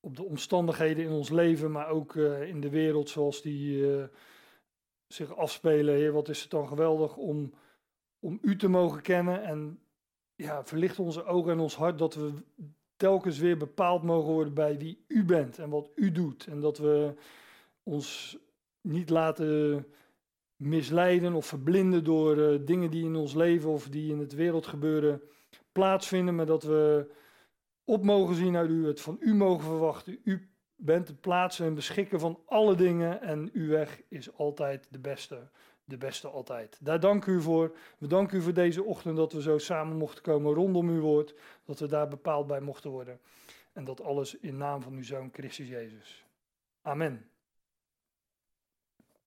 [0.00, 4.04] op de omstandigheden in ons leven, maar ook uh, in de wereld zoals die uh,
[5.06, 5.94] zich afspelen.
[5.94, 7.54] Heer, wat is het dan geweldig om,
[8.18, 9.42] om U te mogen kennen.
[9.42, 9.80] En
[10.34, 12.32] ja, verlicht onze ogen en ons hart dat we
[12.96, 16.46] telkens weer bepaald mogen worden bij wie U bent en wat U doet.
[16.46, 17.14] En dat we
[17.82, 18.38] ons
[18.80, 19.86] niet laten
[20.58, 25.22] misleiden of verblinden door uh, dingen die in ons leven of die in het wereldgebeuren
[25.72, 27.10] plaatsvinden, maar dat we
[27.84, 30.20] op mogen zien uit u, het van u mogen verwachten.
[30.24, 34.98] U bent het plaatsen en beschikken van alle dingen en uw weg is altijd de
[34.98, 35.48] beste,
[35.84, 36.78] de beste altijd.
[36.82, 37.76] Daar dank u voor.
[37.98, 41.34] We danken u voor deze ochtend dat we zo samen mochten komen rondom uw woord,
[41.64, 43.20] dat we daar bepaald bij mochten worden.
[43.72, 46.26] En dat alles in naam van uw Zoon Christus Jezus.
[46.82, 47.30] Amen.